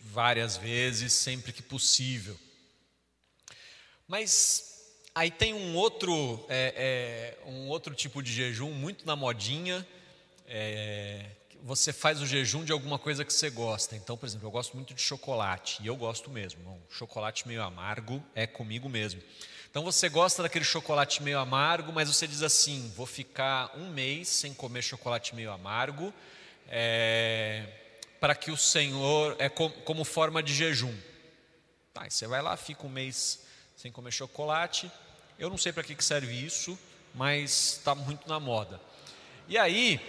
várias 0.00 0.56
vezes, 0.56 1.12
sempre 1.12 1.52
que 1.52 1.62
possível. 1.62 2.36
Mas 4.08 4.84
aí 5.12 5.30
tem 5.30 5.52
um 5.52 5.74
outro, 5.74 6.44
é, 6.48 7.36
é, 7.44 7.48
um 7.48 7.68
outro 7.68 7.94
tipo 7.94 8.22
de 8.22 8.32
jejum 8.32 8.70
muito 8.70 9.04
na 9.04 9.16
modinha. 9.16 9.86
É, 10.46 11.26
você 11.62 11.92
faz 11.92 12.20
o 12.20 12.26
jejum 12.26 12.64
de 12.64 12.70
alguma 12.70 13.00
coisa 13.00 13.24
que 13.24 13.32
você 13.32 13.50
gosta. 13.50 13.96
Então, 13.96 14.16
por 14.16 14.26
exemplo, 14.26 14.46
eu 14.46 14.50
gosto 14.52 14.76
muito 14.76 14.94
de 14.94 15.02
chocolate 15.02 15.82
e 15.82 15.88
eu 15.88 15.96
gosto 15.96 16.30
mesmo. 16.30 16.80
Chocolate 16.88 17.48
meio 17.48 17.62
amargo 17.62 18.22
é 18.32 18.46
comigo 18.46 18.88
mesmo. 18.88 19.20
Então 19.68 19.82
você 19.82 20.08
gosta 20.08 20.42
daquele 20.42 20.64
chocolate 20.64 21.22
meio 21.22 21.40
amargo, 21.40 21.92
mas 21.92 22.08
você 22.08 22.26
diz 22.28 22.42
assim: 22.42 22.90
vou 22.96 23.06
ficar 23.06 23.76
um 23.76 23.90
mês 23.90 24.28
sem 24.28 24.54
comer 24.54 24.82
chocolate 24.82 25.34
meio 25.34 25.50
amargo, 25.50 26.14
é, 26.68 27.66
para 28.20 28.36
que 28.36 28.52
o 28.52 28.56
Senhor 28.56 29.34
é 29.38 29.48
como 29.48 30.04
forma 30.04 30.42
de 30.42 30.54
jejum. 30.54 30.96
Tá, 31.92 32.08
você 32.08 32.26
vai 32.26 32.40
lá, 32.40 32.56
fica 32.56 32.86
um 32.86 32.90
mês 32.90 33.45
sem 33.86 33.92
comer 33.92 34.10
chocolate. 34.10 34.90
Eu 35.38 35.48
não 35.48 35.56
sei 35.56 35.72
para 35.72 35.84
que 35.84 36.02
serve 36.02 36.34
isso, 36.34 36.76
mas 37.14 37.74
está 37.78 37.94
muito 37.94 38.28
na 38.28 38.40
moda. 38.40 38.80
E 39.46 39.56
aí, 39.56 40.00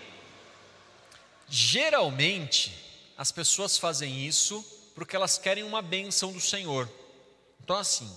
geralmente, 1.48 2.76
as 3.16 3.32
pessoas 3.32 3.78
fazem 3.78 4.26
isso 4.26 4.66
porque 4.96 5.16
elas 5.16 5.38
querem 5.38 5.64
uma 5.64 5.80
benção 5.80 6.34
do 6.34 6.40
Senhor. 6.40 6.90
Então, 7.64 7.76
assim, 7.76 8.12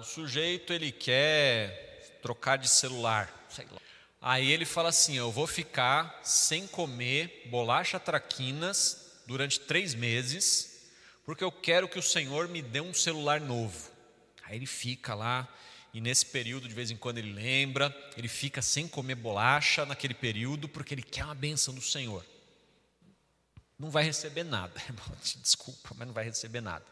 o 0.00 0.02
sujeito 0.02 0.72
ele 0.72 0.90
quer 0.90 2.18
trocar 2.20 2.58
de 2.58 2.68
celular, 2.68 3.32
Aí 4.22 4.52
ele 4.52 4.66
fala 4.66 4.90
assim: 4.90 5.16
Eu 5.16 5.32
vou 5.32 5.46
ficar 5.46 6.20
sem 6.22 6.66
comer 6.66 7.46
bolacha 7.46 7.98
traquinas 7.98 9.06
durante 9.26 9.58
três 9.60 9.94
meses, 9.94 10.90
porque 11.24 11.42
eu 11.42 11.50
quero 11.50 11.88
que 11.88 11.98
o 11.98 12.02
Senhor 12.02 12.46
me 12.46 12.60
dê 12.60 12.82
um 12.82 12.92
celular 12.92 13.40
novo. 13.40 13.89
Aí 14.50 14.56
ele 14.56 14.66
fica 14.66 15.14
lá, 15.14 15.48
e 15.94 16.00
nesse 16.00 16.26
período, 16.26 16.68
de 16.68 16.74
vez 16.74 16.90
em 16.90 16.96
quando, 16.96 17.18
ele 17.18 17.32
lembra, 17.32 17.96
ele 18.16 18.26
fica 18.26 18.60
sem 18.60 18.88
comer 18.88 19.14
bolacha 19.14 19.86
naquele 19.86 20.12
período, 20.12 20.68
porque 20.68 20.92
ele 20.92 21.02
quer 21.02 21.24
uma 21.24 21.34
benção 21.36 21.72
do 21.72 21.80
Senhor. 21.80 22.26
Não 23.78 23.90
vai 23.90 24.02
receber 24.02 24.42
nada, 24.42 24.74
desculpa, 25.40 25.94
mas 25.96 26.06
não 26.06 26.12
vai 26.12 26.24
receber 26.24 26.60
nada. 26.60 26.84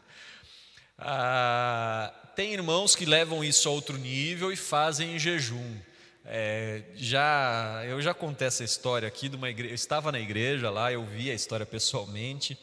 Ah, 0.97 2.13
tem 2.33 2.53
irmãos 2.53 2.95
que 2.95 3.05
levam 3.05 3.43
isso 3.43 3.67
a 3.67 3.71
outro 3.71 3.97
nível 3.97 4.51
e 4.51 4.55
fazem 4.55 5.15
em 5.15 5.19
jejum. 5.19 5.77
É, 6.25 6.83
já 6.95 7.83
eu 7.85 8.01
já 8.01 8.13
contei 8.13 8.47
essa 8.47 8.63
história 8.63 9.07
aqui 9.07 9.27
de 9.27 9.35
uma 9.35 9.49
igreja. 9.49 9.71
Eu 9.71 9.75
estava 9.75 10.11
na 10.11 10.19
igreja 10.19 10.69
lá, 10.69 10.91
eu 10.91 11.05
vi 11.05 11.29
a 11.29 11.33
história 11.33 11.65
pessoalmente. 11.65 12.57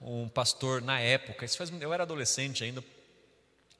Um 0.00 0.28
pastor 0.28 0.80
na 0.80 0.98
época, 0.98 1.44
isso 1.44 1.58
faz, 1.58 1.70
eu 1.70 1.92
era 1.92 2.04
adolescente 2.04 2.64
ainda, 2.64 2.82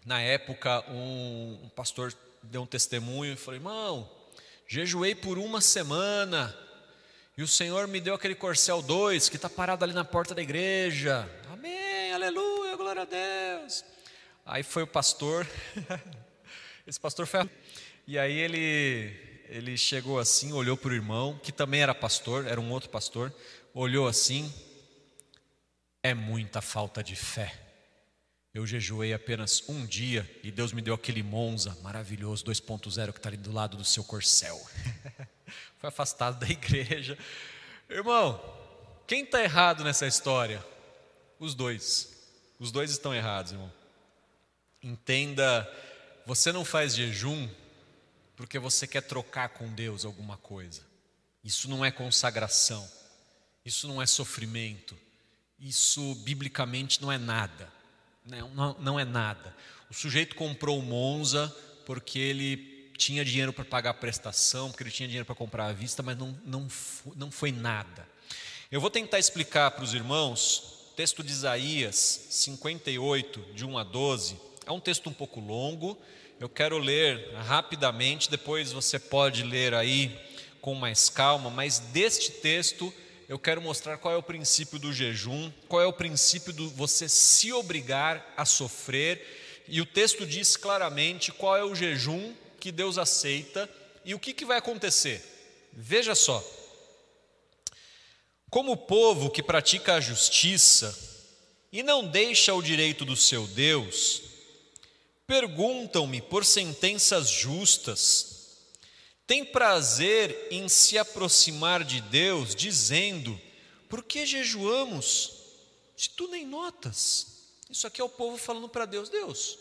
na 0.05 0.21
época, 0.21 0.85
um, 0.91 1.61
um 1.65 1.69
pastor 1.71 2.15
deu 2.43 2.63
um 2.63 2.67
testemunho 2.67 3.35
e 3.35 3.37
falou: 3.37 3.55
irmão, 3.55 4.11
jejuei 4.67 5.15
por 5.15 5.39
uma 5.39 5.61
semana 5.61 6.57
e 7.37 7.43
o 7.43 7.49
Senhor 7.49 7.87
me 7.89 8.01
deu 8.01 8.15
aquele 8.15 8.35
Corcel 8.35 8.83
2 8.83 9.29
que 9.29 9.37
está 9.37 9.49
parado 9.49 9.85
ali 9.85 9.95
na 9.95 10.05
porta 10.05 10.35
da 10.35 10.43
igreja. 10.43 11.27
Amém, 11.51 12.13
aleluia, 12.13 12.77
glória 12.77 13.03
a 13.03 13.05
Deus. 13.05 13.85
Aí 14.45 14.63
foi 14.63 14.83
o 14.83 14.87
pastor, 14.87 15.47
esse 16.87 16.99
pastor 16.99 17.27
foi. 17.27 17.49
E 18.07 18.19
aí 18.19 18.37
ele, 18.37 19.45
ele 19.49 19.77
chegou 19.77 20.19
assim, 20.19 20.53
olhou 20.53 20.77
para 20.77 20.91
o 20.91 20.95
irmão, 20.95 21.39
que 21.43 21.53
também 21.53 21.83
era 21.83 21.95
pastor, 21.95 22.47
era 22.47 22.61
um 22.61 22.71
outro 22.73 22.91
pastor, 22.91 23.33
olhou 23.73 24.09
assim: 24.09 24.53
é 26.03 26.15
muita 26.15 26.61
falta 26.61 27.03
de 27.03 27.15
fé. 27.15 27.70
Eu 28.53 28.67
jejuei 28.67 29.15
apenas 29.15 29.63
um 29.69 29.87
dia 29.87 30.29
e 30.43 30.51
Deus 30.51 30.73
me 30.73 30.83
deu 30.83 30.95
aquele 30.95 31.23
Monza 31.23 31.77
maravilhoso 31.83 32.45
2.0 32.45 33.13
que 33.13 33.19
está 33.19 33.29
ali 33.29 33.37
do 33.37 33.53
lado 33.53 33.77
do 33.77 33.85
seu 33.85 34.03
corcel. 34.03 34.61
Foi 35.79 35.89
afastado 35.89 36.41
da 36.41 36.49
igreja. 36.49 37.17
Irmão, 37.89 38.41
quem 39.07 39.23
está 39.23 39.43
errado 39.43 39.85
nessa 39.85 40.07
história? 40.07 40.65
Os 41.39 41.55
dois. 41.55 42.13
Os 42.59 42.73
dois 42.73 42.91
estão 42.91 43.15
errados, 43.15 43.53
irmão. 43.53 43.73
Entenda, 44.83 45.69
você 46.27 46.51
não 46.51 46.65
faz 46.65 46.95
jejum 46.95 47.49
porque 48.37 48.59
você 48.59 48.87
quer 48.87 49.03
trocar 49.03 49.51
com 49.51 49.73
Deus 49.73 50.05
alguma 50.05 50.37
coisa. 50.37 50.83
Isso 51.45 51.69
não 51.69 51.85
é 51.85 51.91
consagração. 51.91 52.89
Isso 53.65 53.87
não 53.87 54.03
é 54.03 54.07
sofrimento. 54.07 54.97
Isso 55.59 56.15
biblicamente 56.17 57.01
não 57.01 57.13
é 57.13 57.19
nada. 57.19 57.80
Não, 58.31 58.77
não, 58.79 59.01
é 59.01 59.05
nada. 59.05 59.55
O 59.91 59.95
sujeito 59.95 60.37
comprou 60.37 60.79
o 60.79 60.83
Monza 60.83 61.55
porque 61.85 62.19
ele 62.19 62.93
tinha 62.97 63.25
dinheiro 63.25 63.53
para 63.53 63.65
pagar 63.65 63.91
a 63.91 63.95
prestação, 63.95 64.71
porque 64.71 64.85
ele 64.85 64.91
tinha 64.91 65.09
dinheiro 65.09 65.27
para 65.27 65.35
comprar 65.35 65.67
à 65.67 65.73
vista, 65.73 66.03
mas 66.03 66.17
não, 66.17 66.39
não, 66.45 66.69
não 67.17 67.31
foi 67.31 67.51
nada. 67.51 68.07
Eu 68.71 68.81
vou 68.81 68.91
tentar 68.91 69.19
explicar 69.19 69.71
para 69.73 69.83
os 69.83 69.95
irmãos, 69.95 70.93
texto 70.95 71.25
de 71.25 71.33
Isaías 71.33 72.27
58, 72.31 73.55
de 73.55 73.65
1 73.65 73.79
a 73.79 73.83
12, 73.83 74.37
é 74.67 74.71
um 74.71 74.79
texto 74.79 75.09
um 75.09 75.13
pouco 75.13 75.41
longo, 75.41 75.99
eu 76.39 76.49
quero 76.49 76.79
ler 76.79 77.35
rapidamente, 77.35 78.31
depois 78.31 78.71
você 78.71 78.99
pode 78.99 79.43
ler 79.43 79.75
aí 79.75 80.17
com 80.61 80.75
mais 80.75 81.09
calma, 81.09 81.51
mas 81.51 81.79
deste 81.79 82.31
texto 82.31 82.93
eu 83.31 83.39
quero 83.39 83.63
mostrar 83.63 83.97
qual 83.97 84.13
é 84.13 84.17
o 84.17 84.23
princípio 84.25 84.77
do 84.77 84.93
jejum, 84.93 85.53
qual 85.69 85.81
é 85.81 85.87
o 85.87 85.93
princípio 85.93 86.53
do 86.53 86.69
você 86.69 87.09
se 87.09 87.53
obrigar 87.53 88.35
a 88.37 88.45
sofrer, 88.45 89.63
e 89.69 89.81
o 89.81 89.87
texto 89.87 90.27
diz 90.27 90.57
claramente 90.57 91.31
qual 91.31 91.57
é 91.57 91.63
o 91.63 91.73
jejum 91.73 92.35
que 92.59 92.73
Deus 92.73 92.99
aceita 92.99 93.71
e 94.05 94.17
o 94.17 94.19
que, 94.19 94.35
que 94.35 94.45
vai 94.45 94.59
acontecer. 94.59 95.23
Veja 95.73 96.17
só. 96.17 96.45
Como 98.51 98.73
o 98.73 98.77
povo 98.77 99.31
que 99.31 99.45
pratica 99.45 99.95
a 99.95 100.01
justiça 100.01 100.93
e 101.71 101.85
não 101.85 102.05
deixa 102.05 102.53
o 102.53 102.61
direito 102.61 103.05
do 103.05 103.15
seu 103.15 103.47
Deus, 103.47 104.23
perguntam-me 105.25 106.21
por 106.21 106.45
sentenças 106.45 107.31
justas, 107.31 108.30
tem 109.31 109.45
prazer 109.45 110.49
em 110.51 110.69
se 110.69 110.99
aproximar 110.99 111.85
de 111.85 112.01
Deus, 112.01 112.53
dizendo: 112.53 113.41
Por 113.89 114.03
que 114.03 114.27
jejuamos 114.27 115.45
se 115.97 116.11
tu 116.11 116.27
nem 116.27 116.45
notas? 116.45 117.45
Isso 117.71 117.87
aqui 117.87 118.01
é 118.01 118.05
o 118.05 118.09
povo 118.09 118.37
falando 118.37 118.69
para 118.69 118.87
Deus: 118.87 119.09
Deus, 119.09 119.57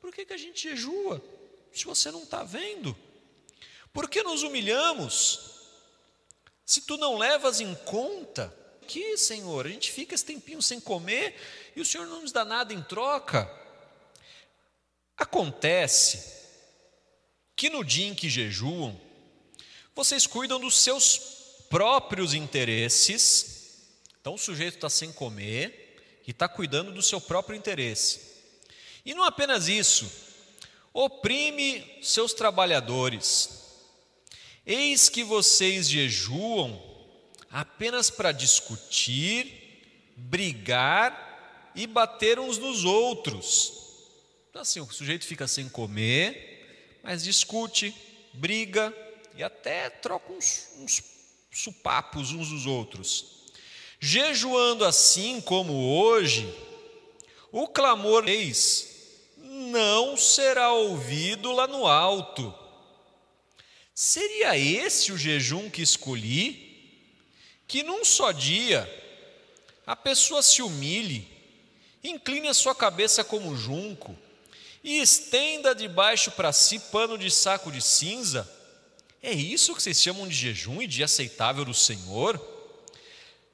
por 0.00 0.14
que, 0.14 0.24
que 0.24 0.32
a 0.32 0.38
gente 0.38 0.66
jejua 0.66 1.22
se 1.70 1.84
você 1.84 2.10
não 2.10 2.22
está 2.22 2.42
vendo? 2.42 2.96
Por 3.92 4.08
que 4.08 4.22
nos 4.22 4.42
humilhamos 4.44 5.60
se 6.64 6.80
tu 6.80 6.96
não 6.96 7.18
levas 7.18 7.60
em 7.60 7.74
conta? 7.84 8.48
Que, 8.88 9.18
Senhor, 9.18 9.66
a 9.66 9.68
gente 9.68 9.92
fica 9.92 10.14
esse 10.14 10.24
tempinho 10.24 10.62
sem 10.62 10.80
comer 10.80 11.38
e 11.76 11.82
o 11.82 11.84
Senhor 11.84 12.06
não 12.06 12.22
nos 12.22 12.32
dá 12.32 12.46
nada 12.46 12.72
em 12.72 12.82
troca. 12.82 13.46
Acontece 15.18 16.41
que 17.62 17.70
no 17.70 17.84
dia 17.84 18.08
em 18.08 18.14
que 18.14 18.28
jejuam, 18.28 19.00
vocês 19.94 20.26
cuidam 20.26 20.58
dos 20.58 20.78
seus 20.78 21.16
próprios 21.70 22.34
interesses. 22.34 23.86
Então 24.20 24.34
o 24.34 24.38
sujeito 24.38 24.74
está 24.74 24.90
sem 24.90 25.12
comer 25.12 26.20
e 26.26 26.32
está 26.32 26.48
cuidando 26.48 26.90
do 26.90 27.00
seu 27.00 27.20
próprio 27.20 27.56
interesse. 27.56 28.18
E 29.06 29.14
não 29.14 29.22
apenas 29.22 29.68
isso, 29.68 30.10
oprime 30.92 32.00
seus 32.02 32.32
trabalhadores. 32.34 33.50
Eis 34.66 35.08
que 35.08 35.22
vocês 35.22 35.88
jejuam 35.88 36.82
apenas 37.48 38.10
para 38.10 38.32
discutir, 38.32 40.10
brigar 40.16 41.70
e 41.76 41.86
bater 41.86 42.40
uns 42.40 42.58
nos 42.58 42.84
outros. 42.84 43.72
Então, 44.50 44.62
assim, 44.62 44.80
o 44.80 44.90
sujeito 44.90 45.24
fica 45.24 45.46
sem 45.46 45.68
comer, 45.68 46.51
mas 47.02 47.24
discute, 47.24 47.94
briga, 48.32 48.94
e 49.34 49.42
até 49.42 49.90
trocam 49.90 50.36
uns, 50.36 50.68
uns 50.78 51.02
supapos 51.50 52.32
uns 52.32 52.48
dos 52.48 52.66
outros. 52.66 53.50
Jejuando 53.98 54.84
assim 54.84 55.40
como 55.40 55.96
hoje, 55.96 56.52
o 57.50 57.66
clamor 57.66 58.28
eis 58.28 58.88
não 59.36 60.16
será 60.16 60.72
ouvido 60.72 61.52
lá 61.52 61.66
no 61.66 61.86
alto. 61.86 62.54
Seria 63.94 64.58
esse 64.58 65.12
o 65.12 65.18
jejum 65.18 65.70
que 65.70 65.82
escolhi? 65.82 66.70
Que 67.66 67.82
num 67.82 68.04
só 68.04 68.32
dia 68.32 68.88
a 69.86 69.96
pessoa 69.96 70.42
se 70.42 70.62
humilhe, 70.62 71.28
incline 72.02 72.48
a 72.48 72.54
sua 72.54 72.74
cabeça 72.74 73.22
como 73.24 73.56
junco 73.56 74.16
e 74.82 75.00
estenda 75.00 75.74
debaixo 75.74 76.30
para 76.32 76.52
si 76.52 76.78
pano 76.78 77.16
de 77.16 77.30
saco 77.30 77.70
de 77.70 77.80
cinza? 77.80 78.50
É 79.22 79.32
isso 79.32 79.74
que 79.74 79.82
vocês 79.82 80.02
chamam 80.02 80.26
de 80.26 80.34
jejum 80.34 80.82
e 80.82 80.86
de 80.86 81.04
aceitável 81.04 81.64
do 81.64 81.72
Senhor? 81.74 82.40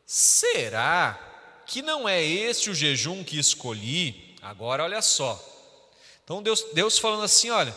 Será 0.07 1.63
que 1.67 1.83
não 1.83 2.09
é 2.09 2.25
este 2.25 2.71
o 2.71 2.75
jejum 2.75 3.23
que 3.23 3.39
escolhi? 3.39 4.35
Agora 4.41 4.85
olha 4.85 5.03
só. 5.03 5.39
Então 6.25 6.43
Deus, 6.43 6.65
Deus 6.73 6.99
falando 6.99 7.25
assim: 7.25 7.51
olha, 7.51 7.77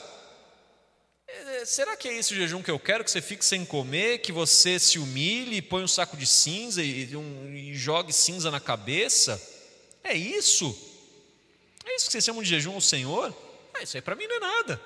é, 1.27 1.65
será 1.65 1.97
que 1.97 2.07
é 2.07 2.17
esse 2.17 2.33
o 2.33 2.37
jejum 2.37 2.63
que 2.63 2.71
eu 2.71 2.79
quero? 2.79 3.03
Que 3.03 3.11
você 3.11 3.21
fique 3.21 3.43
sem 3.43 3.65
comer, 3.65 4.19
que 4.19 4.31
você 4.31 4.79
se 4.79 4.97
humilhe, 4.97 5.61
põe 5.61 5.83
um 5.83 5.87
saco 5.87 6.15
de 6.15 6.25
cinza 6.25 6.81
e, 6.81 7.13
um, 7.15 7.53
e 7.53 7.73
jogue 7.75 8.13
cinza 8.13 8.49
na 8.49 8.61
cabeça? 8.61 9.41
É 10.03 10.13
isso? 10.13 10.90
É 11.91 11.95
isso 11.95 12.06
que 12.06 12.13
vocês 12.13 12.23
chamam 12.23 12.41
de 12.41 12.47
jejum 12.47 12.73
ao 12.73 12.82
Senhor? 12.82 13.36
Ah, 13.73 13.84
isso 13.84 13.97
aí 13.97 14.01
para 14.01 14.15
mim 14.15 14.25
não 14.25 14.38
é 14.38 14.39
nada. 14.39 14.82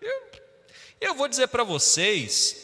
Eu, 0.00 0.22
eu 1.00 1.14
vou 1.14 1.28
dizer 1.28 1.46
para 1.46 1.62
vocês 1.62 2.56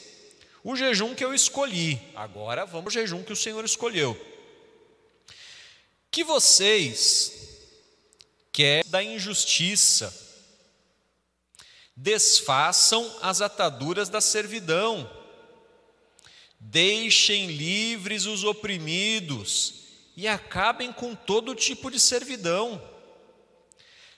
o 0.64 0.74
jejum 0.74 1.14
que 1.14 1.24
eu 1.24 1.32
escolhi. 1.32 2.00
Agora 2.14 2.66
vamos 2.66 2.96
ao 2.96 3.02
jejum 3.02 3.22
que 3.22 3.32
o 3.32 3.36
Senhor 3.36 3.64
escolheu. 3.64 4.20
Que 6.10 6.24
vocês 6.24 7.32
querem 8.50 8.90
da 8.90 9.00
injustiça, 9.00 10.12
desfaçam 11.94 13.18
as 13.22 13.40
ataduras 13.40 14.08
da 14.08 14.20
servidão, 14.20 15.08
deixem 16.58 17.46
livres 17.46 18.26
os 18.26 18.42
oprimidos 18.42 19.84
e 20.16 20.26
acabem 20.26 20.92
com 20.92 21.14
todo 21.14 21.54
tipo 21.54 21.92
de 21.92 22.00
servidão. 22.00 22.93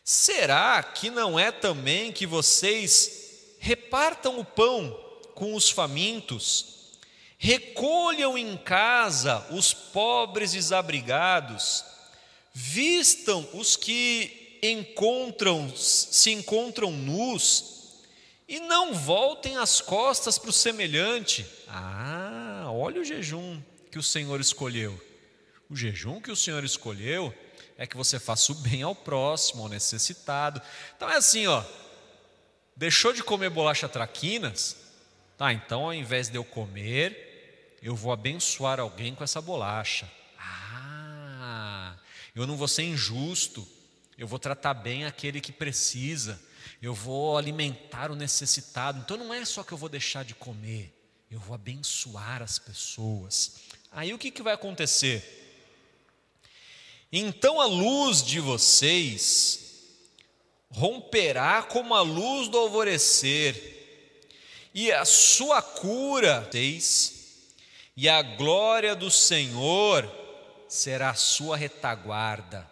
Será 0.09 0.81
que 0.85 1.11
não 1.11 1.37
é 1.37 1.51
também 1.51 2.13
que 2.13 2.29
vocês 2.29 3.57
repartam 3.59 4.39
o 4.39 4.45
pão 4.45 4.97
com 5.35 5.53
os 5.53 5.69
famintos, 5.69 6.93
recolham 7.37 8.39
em 8.39 8.57
casa 8.57 9.45
os 9.51 9.75
pobres 9.75 10.53
desabrigados, 10.53 11.85
vistam 12.55 13.49
os 13.53 13.75
que 13.75 14.61
encontram 14.63 15.75
se 15.75 16.31
encontram 16.31 16.93
nus 16.93 18.05
e 18.47 18.61
não 18.61 18.95
voltem 18.95 19.57
as 19.57 19.81
costas 19.81 20.39
para 20.39 20.51
o 20.51 20.53
semelhante. 20.53 21.45
Ah, 21.67 22.67
olha 22.69 23.01
o 23.01 23.05
jejum 23.05 23.61
que 23.91 23.99
o 23.99 24.05
Senhor 24.05 24.41
escolheu. 24.41 25.05
O 25.69 25.75
jejum 25.75 26.21
que 26.21 26.31
o 26.31 26.37
Senhor 26.37 26.63
escolheu 26.63 27.35
é 27.79 27.87
que 27.87 27.97
você 27.97 28.19
faça 28.19 28.53
o 28.53 28.55
bem 28.57 28.83
ao 28.83 28.95
próximo, 28.95 29.63
ao 29.63 29.69
necessitado. 29.69 30.61
Então 30.97 31.11
é 31.11 31.17
assim, 31.17 31.47
ó, 31.47 31.63
Deixou 32.77 33.15
de 33.15 33.25
comer 33.25 33.49
bolacha 33.49 33.89
traquinas? 33.89 34.77
Tá, 35.39 35.51
então 35.51 35.85
ao 35.85 35.95
invés 35.95 36.29
de 36.29 36.37
eu 36.37 36.45
comer, 36.45 37.79
eu 37.83 37.97
vou 37.97 38.13
abençoar 38.13 38.79
alguém 38.79 39.15
com 39.15 39.25
essa 39.25 39.41
bolacha. 39.41 40.11
Ah, 40.39 41.97
eu 42.35 42.47
não 42.47 42.55
vou 42.55 42.69
ser 42.69 42.83
injusto, 42.83 43.67
eu 44.19 44.29
vou 44.29 44.39
tratar 44.39 44.75
bem 44.75 45.07
aquele 45.07 45.41
que 45.41 45.53
precisa, 45.53 46.39
eu 46.83 46.93
vou 46.93 47.39
alimentar 47.39 48.11
o 48.11 48.15
necessitado. 48.15 49.01
Então 49.01 49.17
não 49.17 49.33
é 49.33 49.43
só 49.47 49.63
que 49.63 49.73
eu 49.73 49.79
vou 49.79 49.89
deixar 49.89 50.23
de 50.23 50.35
comer, 50.35 50.93
eu 51.31 51.41
vou 51.41 51.55
abençoar 51.55 52.43
as 52.43 52.59
pessoas. 52.59 53.57
Aí 53.91 54.13
o 54.13 54.19
que, 54.19 54.31
que 54.31 54.43
vai 54.43 54.53
acontecer? 54.53 55.46
Então 57.13 57.61
a 57.61 57.67
luz 57.67 58.23
de 58.23 58.41
vocês 58.41 59.67
romperá 60.71 61.63
como 61.63 61.95
a 61.95 62.01
luz 62.01 62.49
do 62.49 62.59
alvorecer, 62.59 63.75
e 64.75 64.93
a 64.93 65.07
sua 65.07 65.63
cura, 65.63 66.51
e 67.97 68.09
a 68.09 68.21
glória 68.21 68.95
do 68.95 69.11
Senhor 69.11 70.07
será 70.69 71.11
a 71.11 71.15
sua 71.15 71.57
retaguarda. 71.57 72.69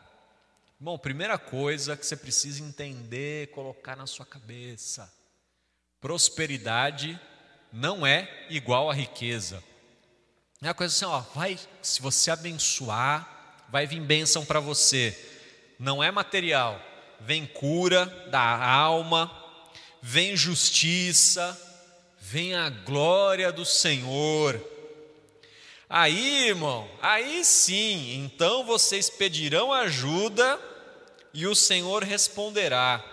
Bom, 0.78 0.98
primeira 0.98 1.38
coisa 1.38 1.96
que 1.96 2.04
você 2.04 2.14
precisa 2.14 2.62
entender, 2.62 3.48
colocar 3.52 3.96
na 3.96 4.06
sua 4.06 4.26
cabeça: 4.26 5.10
prosperidade 5.98 7.18
não 7.72 8.06
é 8.06 8.46
igual 8.50 8.90
a 8.90 8.94
riqueza. 8.94 9.64
É 10.60 10.66
uma 10.66 10.74
coisa 10.74 10.94
assim, 10.94 11.04
ó, 11.06 11.20
vai, 11.34 11.58
se 11.80 12.02
você 12.02 12.30
abençoar, 12.30 13.33
vai 13.74 13.88
vir 13.88 14.00
bênção 14.00 14.44
para 14.44 14.60
você. 14.60 15.18
Não 15.80 16.00
é 16.00 16.08
material, 16.08 16.80
vem 17.18 17.44
cura 17.44 18.06
da 18.30 18.40
alma, 18.40 19.28
vem 20.00 20.36
justiça, 20.36 21.60
vem 22.20 22.54
a 22.54 22.70
glória 22.70 23.50
do 23.50 23.64
Senhor. 23.64 24.64
Aí, 25.90 26.46
irmão, 26.46 26.88
aí 27.02 27.44
sim, 27.44 28.14
então 28.24 28.64
vocês 28.64 29.10
pedirão 29.10 29.72
ajuda 29.72 30.56
e 31.32 31.44
o 31.44 31.54
Senhor 31.56 32.04
responderá. 32.04 33.04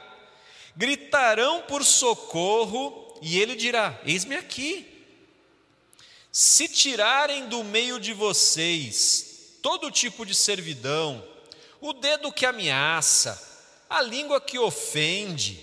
Gritarão 0.77 1.63
por 1.63 1.83
socorro 1.83 3.17
e 3.19 3.39
ele 3.39 3.55
dirá: 3.55 3.99
Eis-me 4.05 4.35
aqui. 4.35 4.87
Se 6.31 6.67
tirarem 6.67 7.47
do 7.47 7.63
meio 7.63 7.99
de 7.99 8.13
vocês 8.13 9.30
todo 9.61 9.91
tipo 9.91 10.25
de 10.25 10.33
servidão, 10.33 11.23
o 11.79 11.93
dedo 11.93 12.31
que 12.31 12.45
ameaça, 12.45 13.41
a 13.89 14.01
língua 14.01 14.39
que 14.41 14.57
ofende, 14.57 15.59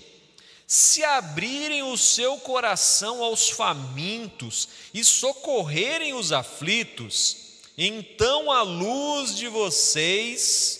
se 0.67 1.03
abrirem 1.03 1.83
o 1.83 1.97
seu 1.97 2.37
coração 2.37 3.23
aos 3.23 3.49
famintos 3.49 4.69
e 4.93 5.03
socorrerem 5.03 6.13
os 6.13 6.31
aflitos, 6.31 7.37
então 7.77 8.51
a 8.51 8.61
luz 8.61 9.35
de 9.35 9.47
vocês 9.47 10.79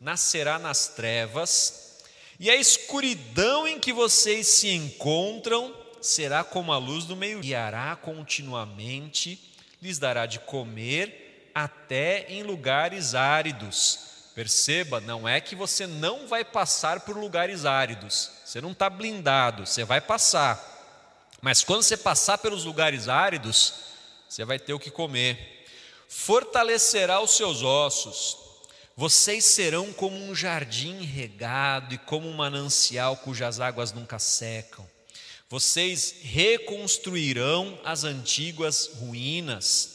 nascerá 0.00 0.58
nas 0.58 0.88
trevas, 0.88 2.00
e 2.40 2.50
a 2.50 2.56
escuridão 2.56 3.68
em 3.68 3.78
que 3.78 3.92
vocês 3.92 4.46
se 4.46 4.68
encontram 4.68 5.76
será 6.00 6.42
como 6.42 6.72
a 6.72 6.78
luz 6.78 7.04
do 7.04 7.14
meio-dia, 7.14 7.58
guiará 7.58 7.94
continuamente, 7.94 9.38
lhes 9.80 9.98
dará 9.98 10.26
de 10.26 10.40
comer 10.40 11.21
até 11.54 12.26
em 12.28 12.42
lugares 12.42 13.14
áridos 13.14 14.12
Perceba, 14.34 14.98
não 14.98 15.28
é 15.28 15.40
que 15.40 15.54
você 15.54 15.86
não 15.86 16.26
vai 16.26 16.42
passar 16.42 17.00
por 17.00 17.16
lugares 17.16 17.66
áridos, 17.66 18.30
você 18.44 18.62
não 18.62 18.72
está 18.72 18.88
blindado, 18.88 19.66
você 19.66 19.84
vai 19.84 20.00
passar. 20.00 20.70
Mas 21.42 21.62
quando 21.62 21.82
você 21.82 21.98
passar 21.98 22.38
pelos 22.38 22.64
lugares 22.64 23.08
áridos, 23.08 23.74
você 24.26 24.44
vai 24.44 24.58
ter 24.58 24.72
o 24.72 24.78
que 24.78 24.90
comer. 24.90 25.66
fortalecerá 26.08 27.20
os 27.20 27.36
seus 27.36 27.62
ossos. 27.62 28.38
Vocês 28.94 29.44
serão 29.46 29.92
como 29.92 30.16
um 30.16 30.34
jardim 30.34 31.02
regado 31.02 31.94
e 31.94 31.98
como 31.98 32.28
um 32.28 32.34
manancial 32.34 33.16
cujas 33.16 33.60
águas 33.60 33.92
nunca 33.92 34.18
secam. 34.18 34.86
Vocês 35.48 36.16
reconstruirão 36.22 37.78
as 37.84 38.04
antigas 38.04 38.90
ruínas, 38.94 39.91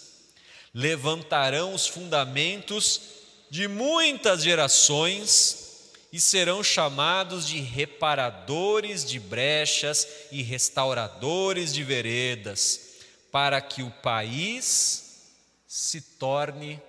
levantarão 0.77 1.73
os 1.73 1.87
fundamentos 1.87 3.01
de 3.49 3.67
muitas 3.67 4.43
gerações 4.43 5.89
e 6.13 6.21
serão 6.21 6.63
chamados 6.63 7.47
de 7.47 7.59
reparadores 7.59 9.03
de 9.03 9.19
brechas 9.19 10.07
e 10.31 10.43
restauradores 10.43 11.73
de 11.73 11.83
veredas, 11.83 12.99
para 13.31 13.59
que 13.59 13.81
o 13.81 13.89
país 13.89 15.33
se 15.65 15.99
torne 15.99 16.79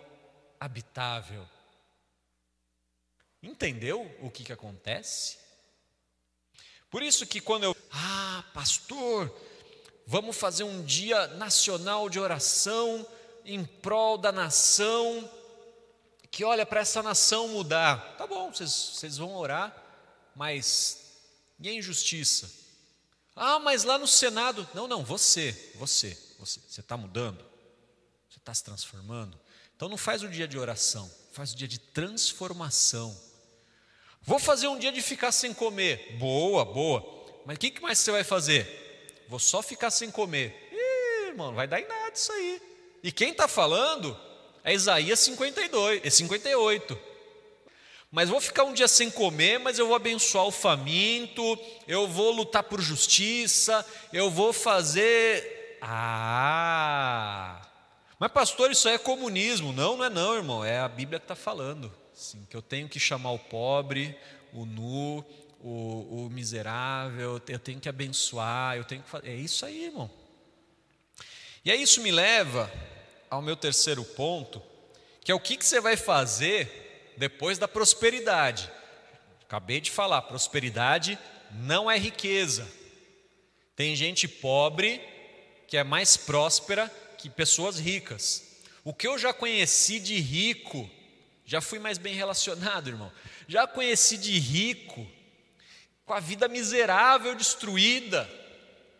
habitável. 0.60 1.48
Entendeu 3.42 4.14
o 4.20 4.30
que, 4.30 4.44
que 4.44 4.52
acontece? 4.52 5.38
Por 6.90 7.02
isso 7.02 7.26
que 7.26 7.40
quando 7.40 7.64
eu, 7.64 7.76
ah, 7.90 8.44
pastor, 8.52 9.34
vamos 10.06 10.36
fazer 10.36 10.64
um 10.64 10.84
dia 10.84 11.26
nacional 11.28 12.10
de 12.10 12.20
oração 12.20 13.06
em 13.48 13.64
prol 13.64 14.18
da 14.18 14.30
nação, 14.30 15.28
que 16.30 16.44
olha 16.44 16.66
para 16.66 16.80
essa 16.80 17.02
nação 17.02 17.48
mudar. 17.48 18.14
Tá 18.18 18.26
bom, 18.26 18.52
vocês, 18.52 19.16
vão 19.16 19.34
orar, 19.34 19.74
mas 20.36 21.16
e 21.58 21.68
a 21.68 21.72
injustiça? 21.72 22.52
Ah, 23.34 23.58
mas 23.58 23.84
lá 23.84 23.98
no 23.98 24.06
Senado, 24.06 24.68
não, 24.74 24.86
não, 24.86 25.02
você, 25.02 25.72
você, 25.76 26.16
você, 26.38 26.60
você 26.68 26.80
está 26.80 26.96
mudando, 26.96 27.42
você 28.28 28.38
está 28.38 28.52
se 28.52 28.62
transformando. 28.62 29.40
Então 29.74 29.88
não 29.88 29.96
faz 29.96 30.22
o 30.22 30.28
dia 30.28 30.46
de 30.46 30.58
oração, 30.58 31.10
faz 31.32 31.52
o 31.52 31.56
dia 31.56 31.68
de 31.68 31.78
transformação. 31.78 33.18
Vou 34.20 34.38
fazer 34.38 34.68
um 34.68 34.78
dia 34.78 34.92
de 34.92 35.00
ficar 35.00 35.32
sem 35.32 35.54
comer. 35.54 36.18
Boa, 36.18 36.66
boa. 36.66 37.42
Mas 37.46 37.56
o 37.56 37.60
que, 37.60 37.70
que 37.70 37.80
mais 37.80 37.98
você 37.98 38.10
vai 38.10 38.24
fazer? 38.24 39.24
Vou 39.26 39.38
só 39.38 39.62
ficar 39.62 39.90
sem 39.90 40.10
comer. 40.10 40.68
Ih, 40.70 41.28
irmão, 41.28 41.46
não 41.46 41.54
vai 41.54 41.66
dar 41.66 41.80
em 41.80 41.88
nada 41.88 42.12
isso 42.14 42.30
aí. 42.32 42.67
E 43.02 43.12
quem 43.12 43.30
está 43.30 43.46
falando 43.46 44.18
é 44.64 44.74
Isaías 44.74 45.20
52, 45.20 46.00
é 46.04 46.10
58. 46.10 46.98
Mas 48.10 48.28
vou 48.28 48.40
ficar 48.40 48.64
um 48.64 48.72
dia 48.72 48.88
sem 48.88 49.10
comer, 49.10 49.58
mas 49.58 49.78
eu 49.78 49.86
vou 49.86 49.96
abençoar 49.96 50.46
o 50.46 50.50
faminto, 50.50 51.58
eu 51.86 52.08
vou 52.08 52.32
lutar 52.32 52.62
por 52.62 52.80
justiça, 52.80 53.86
eu 54.12 54.30
vou 54.30 54.52
fazer. 54.52 55.78
Ah! 55.82 57.60
Mas, 58.18 58.32
pastor, 58.32 58.70
isso 58.70 58.88
é 58.88 58.98
comunismo. 58.98 59.72
Não, 59.72 59.96
não 59.96 60.04
é 60.04 60.10
não, 60.10 60.34
irmão. 60.34 60.64
É 60.64 60.78
a 60.80 60.88
Bíblia 60.88 61.20
que 61.20 61.24
está 61.24 61.36
falando. 61.36 61.92
Que 62.48 62.56
eu 62.56 62.62
tenho 62.62 62.88
que 62.88 62.98
chamar 62.98 63.30
o 63.30 63.38
pobre, 63.38 64.18
o 64.52 64.64
nu, 64.64 65.24
o, 65.60 66.24
o 66.24 66.30
miserável, 66.30 67.40
eu 67.46 67.58
tenho 67.58 67.78
que 67.78 67.88
abençoar, 67.88 68.76
eu 68.76 68.84
tenho 68.84 69.02
que 69.02 69.08
fazer. 69.08 69.28
É 69.28 69.34
isso 69.34 69.64
aí, 69.64 69.84
irmão. 69.84 70.10
E 71.68 71.70
aí 71.70 71.82
isso 71.82 72.00
me 72.00 72.10
leva 72.10 72.72
ao 73.28 73.42
meu 73.42 73.54
terceiro 73.54 74.02
ponto, 74.02 74.62
que 75.20 75.30
é 75.30 75.34
o 75.34 75.38
que, 75.38 75.54
que 75.54 75.66
você 75.66 75.82
vai 75.82 75.98
fazer 75.98 77.12
depois 77.18 77.58
da 77.58 77.68
prosperidade. 77.68 78.72
Acabei 79.42 79.78
de 79.78 79.90
falar, 79.90 80.22
prosperidade 80.22 81.18
não 81.52 81.90
é 81.90 81.98
riqueza. 81.98 82.66
Tem 83.76 83.94
gente 83.94 84.26
pobre 84.26 84.98
que 85.66 85.76
é 85.76 85.84
mais 85.84 86.16
próspera 86.16 86.90
que 87.18 87.28
pessoas 87.28 87.78
ricas. 87.78 88.62
O 88.82 88.94
que 88.94 89.06
eu 89.06 89.18
já 89.18 89.34
conheci 89.34 90.00
de 90.00 90.18
rico 90.18 90.88
já 91.44 91.60
fui 91.60 91.78
mais 91.78 91.98
bem 91.98 92.14
relacionado, 92.14 92.88
irmão. 92.88 93.12
Já 93.46 93.66
conheci 93.66 94.16
de 94.16 94.38
rico, 94.38 95.06
com 96.06 96.14
a 96.14 96.20
vida 96.20 96.48
miserável, 96.48 97.34
destruída. 97.34 98.26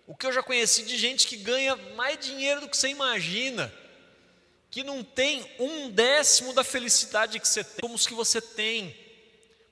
O 0.08 0.16
que 0.16 0.26
eu 0.26 0.32
já 0.32 0.42
conheci 0.42 0.84
de 0.84 0.96
gente 0.96 1.26
que 1.26 1.36
ganha 1.36 1.76
mais 1.94 2.18
dinheiro 2.18 2.62
do 2.62 2.68
que 2.68 2.78
você 2.78 2.88
imagina, 2.88 3.70
que 4.70 4.82
não 4.82 5.04
tem 5.04 5.46
um 5.58 5.90
décimo 5.90 6.54
da 6.54 6.64
felicidade 6.64 7.38
que 7.38 7.46
você 7.46 7.62
tem, 7.62 7.80
como 7.82 7.94
os 7.94 8.06
que 8.06 8.14
você 8.14 8.40
tem, 8.40 8.98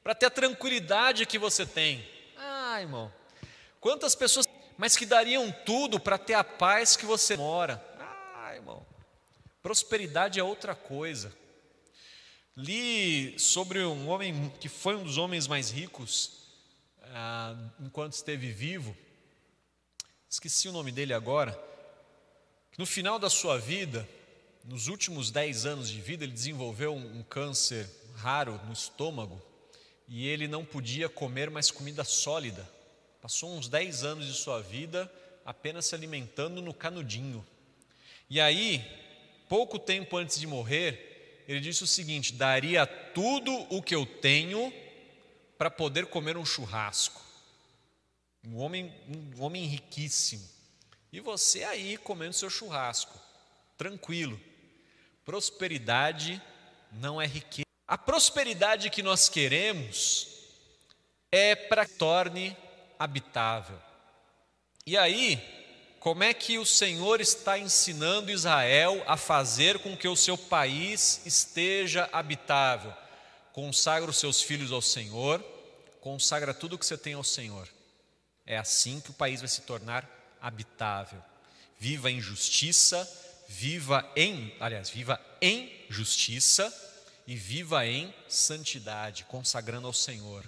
para 0.04 0.14
ter 0.14 0.26
a 0.26 0.30
tranquilidade 0.30 1.24
que 1.24 1.38
você 1.38 1.64
tem. 1.64 2.06
Ah, 2.36 2.78
irmão, 2.82 3.10
quantas 3.80 4.14
pessoas, 4.14 4.46
mas 4.76 4.94
que 4.94 5.06
dariam 5.06 5.50
tudo 5.64 5.98
para 5.98 6.18
ter 6.18 6.34
a 6.34 6.44
paz 6.44 6.96
que 6.96 7.06
você 7.06 7.34
mora. 7.34 7.82
Ah, 8.34 8.54
irmão, 8.54 8.86
prosperidade 9.62 10.38
é 10.38 10.44
outra 10.44 10.74
coisa. 10.74 11.34
Li 12.54 13.38
sobre 13.38 13.82
um 13.82 14.06
homem 14.10 14.52
que 14.60 14.68
foi 14.68 14.96
um 14.96 15.02
dos 15.02 15.16
homens 15.16 15.46
mais 15.46 15.70
ricos 15.70 16.46
ah, 17.04 17.56
enquanto 17.80 18.12
esteve 18.12 18.52
vivo, 18.52 18.94
esqueci 20.28 20.68
o 20.68 20.72
nome 20.72 20.92
dele 20.92 21.14
agora. 21.14 21.58
No 22.76 22.84
final 22.84 23.18
da 23.18 23.30
sua 23.30 23.58
vida, 23.58 24.06
nos 24.64 24.88
últimos 24.88 25.30
10 25.30 25.66
anos 25.66 25.88
de 25.88 26.00
vida, 26.00 26.24
ele 26.24 26.32
desenvolveu 26.32 26.94
um, 26.94 27.18
um 27.18 27.22
câncer 27.22 27.88
raro 28.16 28.60
no 28.66 28.72
estômago 28.72 29.40
e 30.08 30.28
ele 30.28 30.46
não 30.46 30.64
podia 30.64 31.08
comer 31.08 31.50
mais 31.50 31.70
comida 31.70 32.04
sólida. 32.04 32.68
Passou 33.20 33.56
uns 33.56 33.68
10 33.68 34.04
anos 34.04 34.26
de 34.26 34.34
sua 34.34 34.60
vida 34.60 35.10
apenas 35.44 35.86
se 35.86 35.94
alimentando 35.94 36.60
no 36.60 36.74
canudinho. 36.74 37.46
E 38.28 38.40
aí, 38.40 38.84
pouco 39.48 39.78
tempo 39.78 40.16
antes 40.16 40.38
de 40.38 40.46
morrer, 40.46 41.44
ele 41.46 41.60
disse 41.60 41.84
o 41.84 41.86
seguinte: 41.86 42.32
daria 42.32 42.86
tudo 42.86 43.52
o 43.70 43.80
que 43.80 43.94
eu 43.94 44.04
tenho 44.04 44.72
para 45.56 45.70
poder 45.70 46.06
comer 46.06 46.36
um 46.36 46.44
churrasco. 46.44 47.25
Um 48.46 48.58
homem, 48.58 48.94
um 49.08 49.42
homem 49.42 49.66
riquíssimo. 49.66 50.48
E 51.12 51.18
você 51.18 51.64
aí 51.64 51.96
comendo 51.96 52.32
seu 52.32 52.48
churrasco, 52.48 53.18
tranquilo. 53.76 54.40
Prosperidade 55.24 56.40
não 56.92 57.20
é 57.20 57.26
riqueza. 57.26 57.66
A 57.88 57.98
prosperidade 57.98 58.88
que 58.88 59.02
nós 59.02 59.28
queremos 59.28 60.28
é 61.32 61.56
para 61.56 61.84
que 61.84 61.94
torne 61.94 62.56
habitável. 62.96 63.80
E 64.86 64.96
aí, 64.96 65.42
como 65.98 66.22
é 66.22 66.32
que 66.32 66.56
o 66.56 66.64
Senhor 66.64 67.20
está 67.20 67.58
ensinando 67.58 68.30
Israel 68.30 69.02
a 69.08 69.16
fazer 69.16 69.80
com 69.80 69.96
que 69.96 70.06
o 70.06 70.14
seu 70.14 70.38
país 70.38 71.20
esteja 71.26 72.08
habitável? 72.12 72.94
Consagra 73.52 74.08
os 74.08 74.18
seus 74.18 74.40
filhos 74.40 74.70
ao 74.70 74.80
Senhor, 74.80 75.44
consagra 76.00 76.54
tudo 76.54 76.76
o 76.76 76.78
que 76.78 76.86
você 76.86 76.96
tem 76.96 77.14
ao 77.14 77.24
Senhor. 77.24 77.68
É 78.46 78.56
assim 78.56 79.00
que 79.00 79.10
o 79.10 79.14
país 79.14 79.40
vai 79.40 79.48
se 79.48 79.62
tornar 79.62 80.08
habitável. 80.40 81.22
Viva 81.78 82.10
em 82.10 82.20
justiça, 82.20 83.08
viva 83.48 84.08
em, 84.16 84.54
aliás, 84.60 84.88
viva 84.88 85.20
em 85.42 85.84
justiça 85.90 86.72
e 87.26 87.34
viva 87.34 87.86
em 87.86 88.14
santidade, 88.28 89.24
consagrando 89.24 89.86
ao 89.86 89.92
Senhor, 89.92 90.44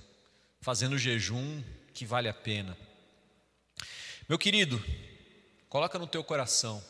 fazendo 0.61 0.96
jejum 0.96 1.62
que 1.92 2.07
vale 2.07 2.28
a 2.28 2.34
pena. 2.34 2.78
Meu 4.28 4.38
querido, 4.38 4.82
Coloca 5.68 5.99
no 5.99 6.07
teu 6.07 6.24
coração, 6.24 6.82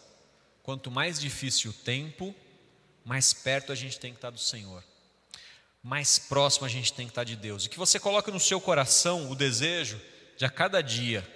quanto 0.62 0.88
mais 0.88 1.18
difícil 1.18 1.72
o 1.72 1.74
tempo, 1.74 2.34
mais 3.04 3.32
perto 3.32 3.72
a 3.72 3.74
gente 3.74 3.98
tem 3.98 4.12
que 4.12 4.18
estar 4.18 4.30
do 4.30 4.38
Senhor. 4.38 4.84
Mais 5.82 6.18
próximo 6.18 6.64
a 6.64 6.68
gente 6.68 6.92
tem 6.92 7.06
que 7.06 7.10
estar 7.10 7.24
de 7.24 7.34
Deus. 7.34 7.66
E 7.66 7.68
que 7.68 7.78
você 7.78 7.98
coloque 7.98 8.30
no 8.30 8.38
seu 8.38 8.60
coração 8.60 9.30
o 9.30 9.34
desejo 9.34 10.00
de 10.38 10.44
a 10.44 10.50
cada 10.50 10.80
dia 10.80 11.28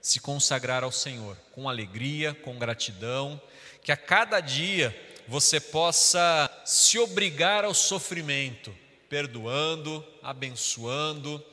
se 0.00 0.20
consagrar 0.20 0.84
ao 0.84 0.92
Senhor, 0.92 1.36
com 1.52 1.68
alegria, 1.68 2.32
com 2.32 2.56
gratidão, 2.56 3.40
que 3.82 3.90
a 3.90 3.96
cada 3.96 4.38
dia 4.38 4.96
você 5.26 5.58
possa 5.58 6.48
se 6.64 6.96
obrigar 7.00 7.64
ao 7.64 7.74
sofrimento, 7.74 8.72
perdoando, 9.08 10.06
abençoando, 10.22 11.44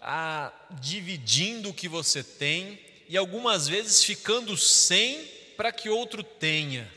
a, 0.00 0.52
dividindo 0.80 1.70
o 1.70 1.74
que 1.74 1.88
você 1.88 2.22
tem 2.22 2.78
e 3.08 3.16
algumas 3.16 3.66
vezes 3.66 4.04
ficando 4.04 4.56
sem 4.56 5.24
para 5.56 5.72
que 5.72 5.88
outro 5.88 6.22
tenha. 6.22 6.88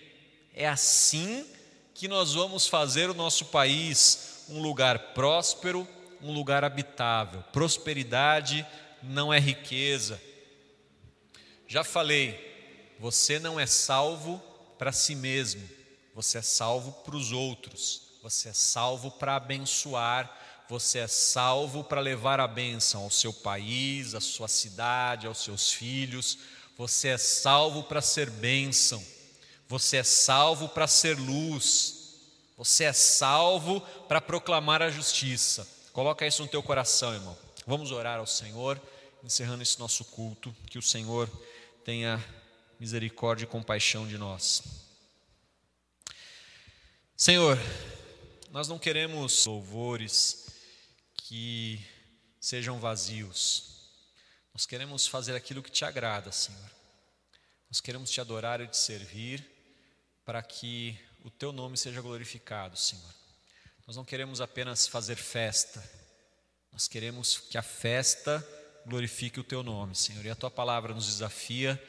É 0.54 0.68
assim 0.68 1.48
que 1.96 2.08
nós 2.08 2.36
vamos 2.36 2.68
fazer 2.68 3.10
o 3.10 3.16
nosso 3.16 3.46
país 3.46 4.46
um 4.50 4.62
lugar 4.62 5.00
próspero, 5.16 5.88
um 6.22 6.32
lugar 6.32 6.64
habitável. 6.64 7.44
Prosperidade 7.52 8.64
não 9.04 9.34
é 9.34 9.40
riqueza. 9.40 10.22
Já 11.68 11.84
falei, 11.84 12.96
você 13.00 13.40
não 13.40 13.60
é 13.60 13.66
salvo 13.66 14.40
para 14.78 14.92
si 14.92 15.16
mesmo, 15.16 15.68
você 16.14 16.38
é 16.38 16.42
salvo 16.42 16.92
para 17.04 17.16
os 17.16 17.32
outros, 17.32 18.20
você 18.22 18.50
é 18.50 18.54
salvo 18.54 19.12
para 19.12 19.36
abençoar 19.36 20.46
você 20.70 21.00
é 21.00 21.08
salvo 21.08 21.84
para 21.84 22.02
levar 22.02 22.42
a 22.42 22.48
bênção 22.48 23.04
ao 23.04 23.10
seu 23.10 23.32
país, 23.32 24.14
à 24.14 24.20
sua 24.20 24.50
cidade, 24.50 25.26
aos 25.26 25.42
seus 25.42 25.72
filhos. 25.72 26.38
Você 26.78 27.10
é 27.10 27.18
salvo 27.18 27.84
para 27.84 28.02
ser 28.02 28.30
bênção. 28.30 29.04
Você 29.70 29.98
é 29.98 30.04
salvo 30.04 30.68
para 30.68 30.86
ser 30.86 31.18
luz. 31.18 32.16
Você 32.58 32.84
é 32.84 32.92
salvo 32.92 33.80
para 34.10 34.20
proclamar 34.20 34.82
a 34.82 34.90
justiça. 34.90 35.66
Coloca 35.94 36.28
isso 36.28 36.42
no 36.42 36.50
teu 36.50 36.62
coração, 36.62 37.14
irmão. 37.14 37.47
Vamos 37.68 37.92
orar 37.92 38.18
ao 38.18 38.26
Senhor, 38.26 38.82
encerrando 39.22 39.62
esse 39.62 39.78
nosso 39.78 40.06
culto, 40.06 40.56
que 40.68 40.78
o 40.80 40.82
Senhor 40.82 41.30
tenha 41.84 42.18
misericórdia 42.80 43.44
e 43.44 43.48
compaixão 43.48 44.08
de 44.08 44.18
nós. 44.18 44.64
Senhor, 47.18 47.58
nós 48.52 48.70
não 48.70 48.80
queremos 48.80 49.46
louvores 49.46 50.48
que 51.14 51.86
sejam 52.40 52.80
vazios. 52.80 53.90
Nós 54.54 54.66
queremos 54.66 55.06
fazer 55.06 55.36
aquilo 55.36 55.62
que 55.62 55.70
te 55.70 55.84
agrada, 55.84 56.32
Senhor. 56.32 56.72
Nós 57.70 57.82
queremos 57.82 58.10
te 58.10 58.22
adorar 58.22 58.62
e 58.62 58.68
te 58.70 58.78
servir 58.78 59.46
para 60.24 60.42
que 60.42 60.98
o 61.22 61.30
teu 61.30 61.52
nome 61.52 61.78
seja 61.78 62.00
glorificado, 62.00 62.78
Senhor. 62.78 63.14
Nós 63.86 63.98
não 63.98 64.06
queremos 64.06 64.40
apenas 64.40 64.88
fazer 64.88 65.18
festa, 65.18 66.07
nós 66.78 66.88
queremos 66.88 67.40
que 67.50 67.58
a 67.58 67.64
festa 67.64 68.48
glorifique 68.86 69.40
o 69.40 69.44
teu 69.44 69.64
nome, 69.64 69.96
Senhor. 69.96 70.24
E 70.24 70.30
a 70.30 70.36
tua 70.36 70.52
palavra 70.52 70.94
nos 70.94 71.08
desafia 71.08 71.84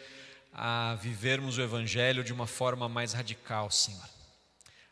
a 0.50 0.94
vivermos 0.94 1.58
o 1.58 1.60
evangelho 1.60 2.24
de 2.24 2.32
uma 2.32 2.46
forma 2.46 2.88
mais 2.88 3.12
radical, 3.12 3.70
Senhor. 3.70 4.08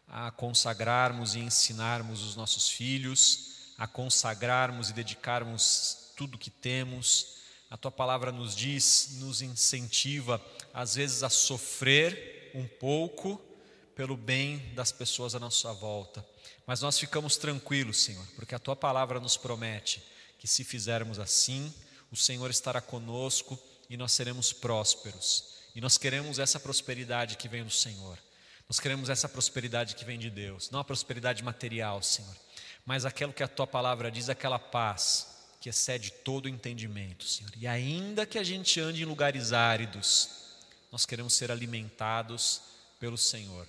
A 0.07 0.31
consagrarmos 0.31 1.35
e 1.35 1.39
ensinarmos 1.39 2.23
os 2.23 2.37
nossos 2.37 2.69
filhos, 2.69 3.73
a 3.79 3.87
consagrarmos 3.87 4.91
e 4.91 4.93
dedicarmos 4.93 6.13
tudo 6.15 6.37
que 6.37 6.51
temos. 6.51 7.39
A 7.71 7.79
tua 7.79 7.91
palavra 7.91 8.31
nos 8.31 8.55
diz, 8.55 9.17
nos 9.21 9.41
incentiva 9.41 10.39
às 10.75 10.97
vezes 10.97 11.23
a 11.23 11.31
sofrer 11.31 12.53
um 12.55 12.69
pouco 12.69 13.41
pelo 13.95 14.15
bem 14.15 14.59
das 14.75 14.93
pessoas 14.93 15.35
à 15.35 15.41
nossa 15.41 15.73
volta. 15.73 16.23
Mas 16.67 16.81
nós 16.81 16.99
ficamos 16.99 17.37
tranquilos, 17.37 18.03
Senhor, 18.03 18.27
porque 18.35 18.55
a 18.55 18.59
tua 18.59 18.75
palavra 18.75 19.21
nos 19.21 19.37
promete 19.37 20.03
que 20.39 20.49
se 20.49 20.65
fizermos 20.65 21.19
assim, 21.19 21.73
o 22.11 22.17
Senhor 22.17 22.51
estará 22.51 22.81
conosco 22.81 23.59
e 23.89 23.97
nós 23.97 24.13
seremos 24.13 24.53
prósperos. 24.53 25.57
E 25.75 25.81
nós 25.81 25.97
queremos 25.97 26.39
essa 26.39 26.59
prosperidade 26.59 27.37
que 27.37 27.49
vem 27.49 27.63
do 27.63 27.71
Senhor. 27.71 28.19
Nós 28.69 28.81
queremos 28.81 29.09
essa 29.09 29.29
prosperidade 29.29 29.95
que 29.95 30.05
vem 30.05 30.19
de 30.19 30.29
Deus, 30.29 30.71
não 30.71 30.81
a 30.81 30.85
prosperidade 30.85 31.45
material, 31.45 32.03
Senhor, 32.03 32.37
mas 32.85 33.05
aquilo 33.05 33.33
que 33.33 33.43
a 33.43 33.49
tua 33.49 33.67
palavra 33.67 34.11
diz, 34.11 34.29
aquela 34.29 34.59
paz 34.59 35.37
que 35.61 35.69
excede 35.69 36.11
todo 36.11 36.49
entendimento, 36.49 37.25
Senhor. 37.25 37.53
E 37.57 37.67
ainda 37.67 38.27
que 38.27 38.39
a 38.39 38.43
gente 38.43 38.81
ande 38.81 39.03
em 39.03 39.05
lugares 39.05 39.53
áridos, 39.53 40.31
nós 40.91 41.07
queremos 41.07 41.35
ser 41.35 41.53
alimentados 41.53 42.63
pelo 42.99 43.17
Senhor. 43.17 43.69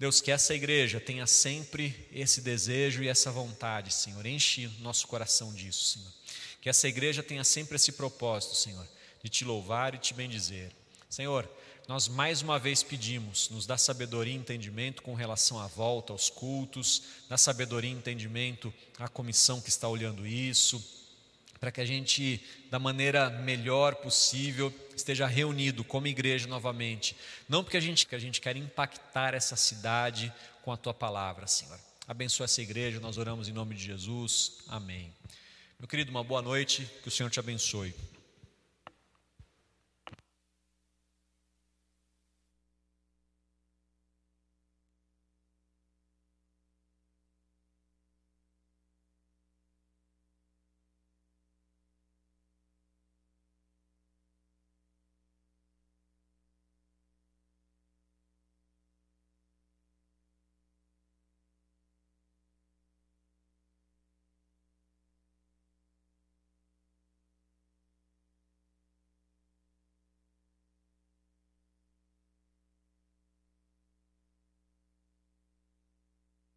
Deus, 0.00 0.22
que 0.22 0.30
essa 0.30 0.54
igreja 0.54 0.98
tenha 0.98 1.26
sempre 1.26 2.08
esse 2.10 2.40
desejo 2.40 3.02
e 3.02 3.08
essa 3.08 3.30
vontade, 3.30 3.92
Senhor. 3.92 4.24
Enche 4.24 4.66
nosso 4.80 5.06
coração 5.06 5.52
disso, 5.52 5.84
Senhor. 5.84 6.10
Que 6.58 6.70
essa 6.70 6.88
igreja 6.88 7.22
tenha 7.22 7.44
sempre 7.44 7.76
esse 7.76 7.92
propósito, 7.92 8.54
Senhor, 8.54 8.88
de 9.22 9.28
te 9.28 9.44
louvar 9.44 9.94
e 9.94 9.98
te 9.98 10.14
bendizer. 10.14 10.72
Senhor, 11.10 11.46
nós 11.86 12.08
mais 12.08 12.40
uma 12.40 12.58
vez 12.58 12.82
pedimos, 12.82 13.50
nos 13.50 13.66
dá 13.66 13.76
sabedoria 13.76 14.32
e 14.32 14.36
entendimento 14.36 15.02
com 15.02 15.12
relação 15.12 15.58
à 15.58 15.66
volta 15.66 16.14
aos 16.14 16.30
cultos, 16.30 17.02
dá 17.28 17.36
sabedoria 17.36 17.90
e 17.90 17.92
entendimento 17.92 18.72
à 18.98 19.06
comissão 19.06 19.60
que 19.60 19.68
está 19.68 19.86
olhando 19.86 20.26
isso, 20.26 20.82
para 21.60 21.70
que 21.70 21.80
a 21.80 21.84
gente, 21.84 22.42
da 22.70 22.78
maneira 22.78 23.28
melhor 23.28 23.96
possível, 23.96 24.72
esteja 24.96 25.26
reunido 25.26 25.84
como 25.84 26.06
igreja 26.06 26.48
novamente. 26.48 27.14
Não 27.46 27.62
porque 27.62 27.76
a 27.76 27.80
gente, 27.80 28.06
que 28.06 28.14
a 28.14 28.18
gente 28.18 28.40
quer 28.40 28.56
impactar 28.56 29.34
essa 29.34 29.56
cidade 29.56 30.32
com 30.62 30.72
a 30.72 30.76
tua 30.76 30.94
palavra, 30.94 31.46
Senhor. 31.46 31.78
Abençoa 32.08 32.44
essa 32.44 32.62
igreja, 32.62 32.98
nós 32.98 33.18
oramos 33.18 33.46
em 33.46 33.52
nome 33.52 33.74
de 33.74 33.84
Jesus. 33.84 34.58
Amém. 34.68 35.12
Meu 35.78 35.86
querido, 35.86 36.10
uma 36.10 36.24
boa 36.24 36.40
noite, 36.40 36.88
que 37.02 37.08
o 37.08 37.10
Senhor 37.10 37.30
te 37.30 37.38
abençoe. 37.38 37.94